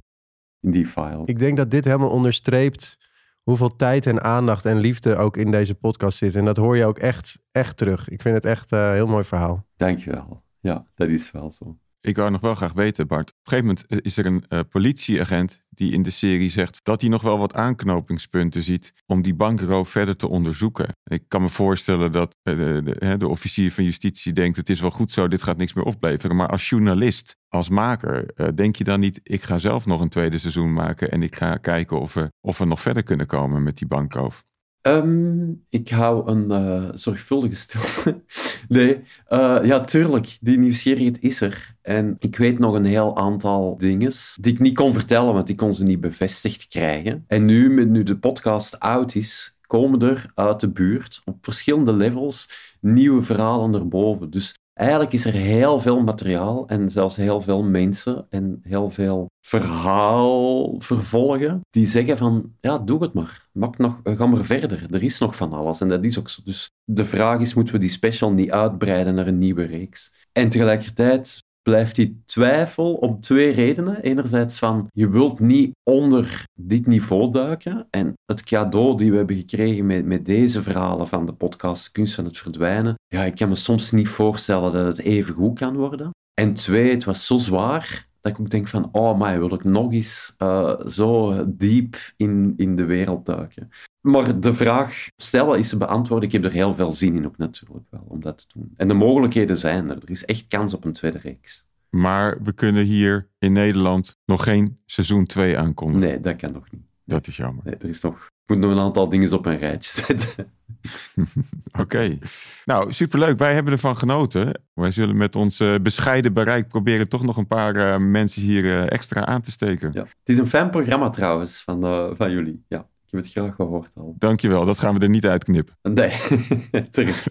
in 0.60 0.70
die 0.70 0.86
file. 0.86 1.22
Ik 1.24 1.38
denk 1.38 1.56
dat 1.56 1.70
dit 1.70 1.84
helemaal 1.84 2.10
onderstreept 2.10 2.98
hoeveel 3.42 3.76
tijd 3.76 4.06
en 4.06 4.22
aandacht 4.22 4.64
en 4.64 4.78
liefde 4.78 5.16
ook 5.16 5.36
in 5.36 5.50
deze 5.50 5.74
podcast 5.74 6.18
zit. 6.18 6.34
En 6.34 6.44
dat 6.44 6.56
hoor 6.56 6.76
je 6.76 6.84
ook 6.84 6.98
echt, 6.98 7.42
echt 7.52 7.76
terug. 7.76 8.08
Ik 8.08 8.22
vind 8.22 8.34
het 8.34 8.44
echt 8.44 8.70
een 8.70 8.92
heel 8.92 9.06
mooi 9.06 9.24
verhaal. 9.24 9.66
Dankjewel. 9.76 10.42
Ja, 10.60 10.86
dat 10.94 11.08
is 11.08 11.30
wel 11.30 11.50
zo. 11.50 11.78
Ik 12.04 12.16
wou 12.16 12.30
nog 12.30 12.40
wel 12.40 12.54
graag 12.54 12.72
weten, 12.72 13.06
Bart. 13.06 13.28
Op 13.28 13.34
een 13.34 13.52
gegeven 13.52 13.66
moment 13.66 13.86
eh, 13.86 13.98
is 14.02 14.16
er 14.16 14.26
een 14.26 14.44
uh, 14.48 14.60
politieagent 14.70 15.62
die 15.68 15.92
in 15.92 16.02
de 16.02 16.10
serie 16.10 16.50
zegt 16.50 16.80
dat 16.82 17.00
hij 17.00 17.10
nog 17.10 17.22
wel 17.22 17.38
wat 17.38 17.54
aanknopingspunten 17.54 18.62
ziet 18.62 18.92
om 19.06 19.22
die 19.22 19.34
bankroof 19.34 19.88
verder 19.88 20.16
te 20.16 20.28
onderzoeken. 20.28 20.96
Ik 21.04 21.24
kan 21.28 21.42
me 21.42 21.48
voorstellen 21.48 22.12
dat 22.12 22.36
de, 22.42 22.80
de, 22.84 23.16
de, 23.16 23.28
officier 23.28 23.72
van 23.72 23.84
justitie 23.84 24.32
denkt: 24.32 24.56
het 24.56 24.70
is 24.70 24.80
wel 24.80 24.90
goed 24.90 25.10
zo, 25.10 25.28
dit 25.28 25.42
gaat 25.42 25.56
niks 25.56 25.72
meer 25.72 25.84
opleveren. 25.84 26.36
Maar 26.36 26.48
als 26.48 26.68
journalist, 26.68 27.36
als 27.48 27.68
maker, 27.68 28.34
denk 28.54 28.76
je 28.76 28.84
dan 28.84 29.00
niet: 29.00 29.20
ik 29.22 29.42
ga 29.42 29.58
zelf 29.58 29.86
nog 29.86 30.00
een 30.00 30.08
tweede 30.08 30.38
seizoen 30.38 30.72
maken 30.72 31.10
en 31.10 31.22
ik 31.22 31.34
ga 31.34 31.56
kijken 31.56 32.00
of 32.00 32.14
we, 32.14 32.32
of 32.40 32.58
we 32.58 32.64
nog 32.64 32.80
verder 32.80 33.02
kunnen 33.02 33.26
komen 33.26 33.62
met 33.62 33.78
die 33.78 33.86
bankroof? 33.86 34.44
Um, 34.86 35.64
ik 35.68 35.88
hou 35.88 36.30
een 36.30 36.50
uh, 36.50 36.90
zorgvuldige 36.94 37.54
stilte. 37.54 38.22
nee, 38.68 39.00
uh, 39.28 39.60
ja, 39.62 39.84
tuurlijk, 39.84 40.38
die 40.40 40.58
nieuwsgierigheid 40.58 41.20
is 41.20 41.40
er. 41.40 41.74
En 41.82 42.16
ik 42.18 42.36
weet 42.36 42.58
nog 42.58 42.74
een 42.74 42.84
heel 42.84 43.16
aantal 43.16 43.76
dingen 43.78 44.12
die 44.40 44.52
ik 44.52 44.58
niet 44.58 44.74
kon 44.74 44.92
vertellen, 44.92 45.34
want 45.34 45.48
ik 45.48 45.56
kon 45.56 45.74
ze 45.74 45.84
niet 45.84 46.00
bevestigd 46.00 46.68
krijgen. 46.68 47.24
En 47.26 47.44
nu, 47.44 47.84
nu 47.84 48.02
de 48.02 48.18
podcast 48.18 48.80
out 48.80 49.14
is, 49.14 49.58
komen 49.66 50.02
er 50.02 50.30
uit 50.34 50.60
de 50.60 50.70
buurt 50.70 51.22
op 51.24 51.36
verschillende 51.40 51.92
levels 51.92 52.50
nieuwe 52.80 53.22
verhalen 53.22 53.74
erboven. 53.74 54.30
Dus 54.30 54.58
Eigenlijk 54.74 55.12
is 55.12 55.24
er 55.24 55.32
heel 55.32 55.80
veel 55.80 56.02
materiaal 56.02 56.68
en 56.68 56.90
zelfs 56.90 57.16
heel 57.16 57.40
veel 57.40 57.62
mensen 57.62 58.26
en 58.30 58.58
heel 58.62 58.90
veel 58.90 59.30
verhaal 59.40 60.74
vervolgen 60.80 61.60
die 61.70 61.86
zeggen 61.86 62.18
van, 62.18 62.52
ja, 62.60 62.78
doe 62.78 63.02
het 63.02 63.12
maar. 63.12 63.48
Maak 63.52 63.78
nog, 63.78 64.00
ga 64.02 64.26
maar 64.26 64.44
verder. 64.44 64.86
Er 64.90 65.02
is 65.02 65.18
nog 65.18 65.36
van 65.36 65.52
alles 65.52 65.80
en 65.80 65.88
dat 65.88 66.04
is 66.04 66.18
ook 66.18 66.28
zo. 66.28 66.40
Dus 66.44 66.70
de 66.84 67.04
vraag 67.04 67.40
is, 67.40 67.54
moeten 67.54 67.74
we 67.74 67.80
die 67.80 67.88
special 67.88 68.32
niet 68.32 68.50
uitbreiden 68.50 69.14
naar 69.14 69.26
een 69.26 69.38
nieuwe 69.38 69.64
reeks? 69.64 70.28
En 70.32 70.48
tegelijkertijd 70.48 71.42
blijft 71.64 71.96
die 71.96 72.22
twijfel 72.26 72.94
om 72.94 73.20
twee 73.20 73.52
redenen. 73.52 74.02
Enerzijds 74.02 74.58
van, 74.58 74.86
je 74.92 75.08
wilt 75.08 75.40
niet 75.40 75.72
onder 75.82 76.44
dit 76.60 76.86
niveau 76.86 77.32
duiken. 77.32 77.86
En 77.90 78.12
het 78.24 78.42
cadeau 78.42 78.96
die 78.96 79.10
we 79.10 79.16
hebben 79.16 79.36
gekregen 79.36 79.86
met, 79.86 80.04
met 80.04 80.26
deze 80.26 80.62
verhalen 80.62 81.08
van 81.08 81.26
de 81.26 81.32
podcast 81.32 81.92
Kunst 81.92 82.14
van 82.14 82.24
het 82.24 82.38
Verdwijnen, 82.38 82.94
ja, 83.06 83.24
ik 83.24 83.34
kan 83.34 83.48
me 83.48 83.54
soms 83.54 83.90
niet 83.90 84.08
voorstellen 84.08 84.72
dat 84.72 84.86
het 84.96 85.06
even 85.06 85.34
goed 85.34 85.58
kan 85.58 85.76
worden. 85.76 86.10
En 86.34 86.54
twee, 86.54 86.90
het 86.90 87.04
was 87.04 87.26
zo 87.26 87.38
zwaar 87.38 88.08
dat 88.24 88.32
ik 88.32 88.40
ook 88.40 88.50
denk 88.50 88.68
van, 88.68 88.88
oh 88.92 89.18
maar 89.18 89.38
wil 89.38 89.54
ik 89.54 89.64
nog 89.64 89.92
eens 89.92 90.34
uh, 90.38 90.80
zo 90.86 91.44
diep 91.46 91.96
in, 92.16 92.54
in 92.56 92.76
de 92.76 92.84
wereld 92.84 93.26
duiken. 93.26 93.70
Maar 94.00 94.40
de 94.40 94.54
vraag 94.54 95.06
stellen 95.16 95.58
is 95.58 95.68
te 95.68 95.76
beantwoorden. 95.76 96.28
Ik 96.28 96.34
heb 96.34 96.44
er 96.44 96.52
heel 96.52 96.74
veel 96.74 96.92
zin 96.92 97.16
in 97.16 97.26
ook 97.26 97.36
natuurlijk 97.36 97.86
wel, 97.90 98.04
om 98.08 98.20
dat 98.20 98.38
te 98.38 98.44
doen. 98.58 98.72
En 98.76 98.88
de 98.88 98.94
mogelijkheden 98.94 99.56
zijn 99.56 99.90
er. 99.90 99.96
Er 99.96 100.10
is 100.10 100.24
echt 100.24 100.46
kans 100.46 100.74
op 100.74 100.84
een 100.84 100.92
tweede 100.92 101.18
reeks. 101.18 101.66
Maar 101.90 102.42
we 102.42 102.52
kunnen 102.52 102.84
hier 102.84 103.28
in 103.38 103.52
Nederland 103.52 104.18
nog 104.24 104.42
geen 104.42 104.78
seizoen 104.84 105.24
2 105.24 105.58
aankondigen. 105.58 106.08
Nee, 106.08 106.20
dat 106.20 106.36
kan 106.36 106.52
nog 106.52 106.70
niet. 106.70 106.82
Dat 107.04 107.26
is 107.26 107.36
jammer. 107.36 107.64
Nee, 107.64 107.76
er 107.76 107.88
is 107.88 108.00
nog, 108.00 108.30
moet 108.46 108.58
nog 108.58 108.70
een 108.70 108.78
aantal 108.78 109.08
dingen 109.08 109.32
op 109.32 109.46
een 109.46 109.58
rijtje 109.58 109.90
zetten. 110.06 110.52
Oké. 111.82 112.18
Nou, 112.64 112.92
superleuk. 112.92 113.38
Wij 113.38 113.54
hebben 113.54 113.72
ervan 113.72 113.96
genoten. 113.96 114.60
Wij 114.74 114.90
zullen 114.90 115.16
met 115.16 115.36
ons 115.36 115.60
uh, 115.60 115.74
bescheiden 115.82 116.32
bereik 116.32 116.68
proberen 116.68 117.08
toch 117.08 117.22
nog 117.22 117.36
een 117.36 117.46
paar 117.46 117.76
uh, 117.76 117.96
mensen 117.96 118.42
hier 118.42 118.64
uh, 118.64 118.90
extra 118.90 119.26
aan 119.26 119.40
te 119.40 119.50
steken. 119.50 119.90
Ja. 119.92 120.02
Het 120.02 120.10
is 120.24 120.38
een 120.38 120.48
fijn 120.48 120.70
programma 120.70 121.10
trouwens 121.10 121.62
van, 121.62 121.80
van 122.16 122.30
jullie. 122.30 122.64
Ja. 122.68 122.78
Ik 122.78 123.20
heb 123.20 123.32
het 123.32 123.44
graag 123.44 123.54
gehoord 123.54 123.90
al. 123.94 124.14
Dankjewel, 124.18 124.64
dat 124.64 124.78
gaan 124.78 124.94
we 124.94 125.00
er 125.00 125.08
niet 125.08 125.26
uitknippen. 125.26 125.76
Nee, 125.82 126.12
terecht. 126.90 127.26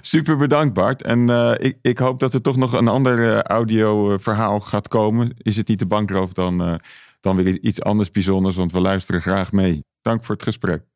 Super 0.00 0.36
bedankt 0.36 0.74
Bart. 0.74 1.02
En 1.02 1.28
ik, 1.58 1.78
ik 1.82 1.98
hoop 1.98 2.20
dat 2.20 2.34
er 2.34 2.40
toch 2.42 2.56
nog 2.56 2.72
een 2.72 2.88
ander 2.88 3.42
audio 3.42 4.18
verhaal 4.18 4.60
gaat 4.60 4.88
komen. 4.88 5.34
Is 5.36 5.56
het 5.56 5.68
niet 5.68 5.78
de 5.78 5.86
bankroof, 5.86 6.32
dan, 6.32 6.80
dan 7.20 7.36
weer 7.36 7.60
iets 7.60 7.82
anders 7.82 8.10
bijzonders, 8.10 8.56
want 8.56 8.72
we 8.72 8.80
luisteren 8.80 9.20
graag 9.20 9.52
mee. 9.52 9.84
Dank 10.04 10.24
voor 10.24 10.34
het 10.34 10.44
gesprek. 10.44 10.93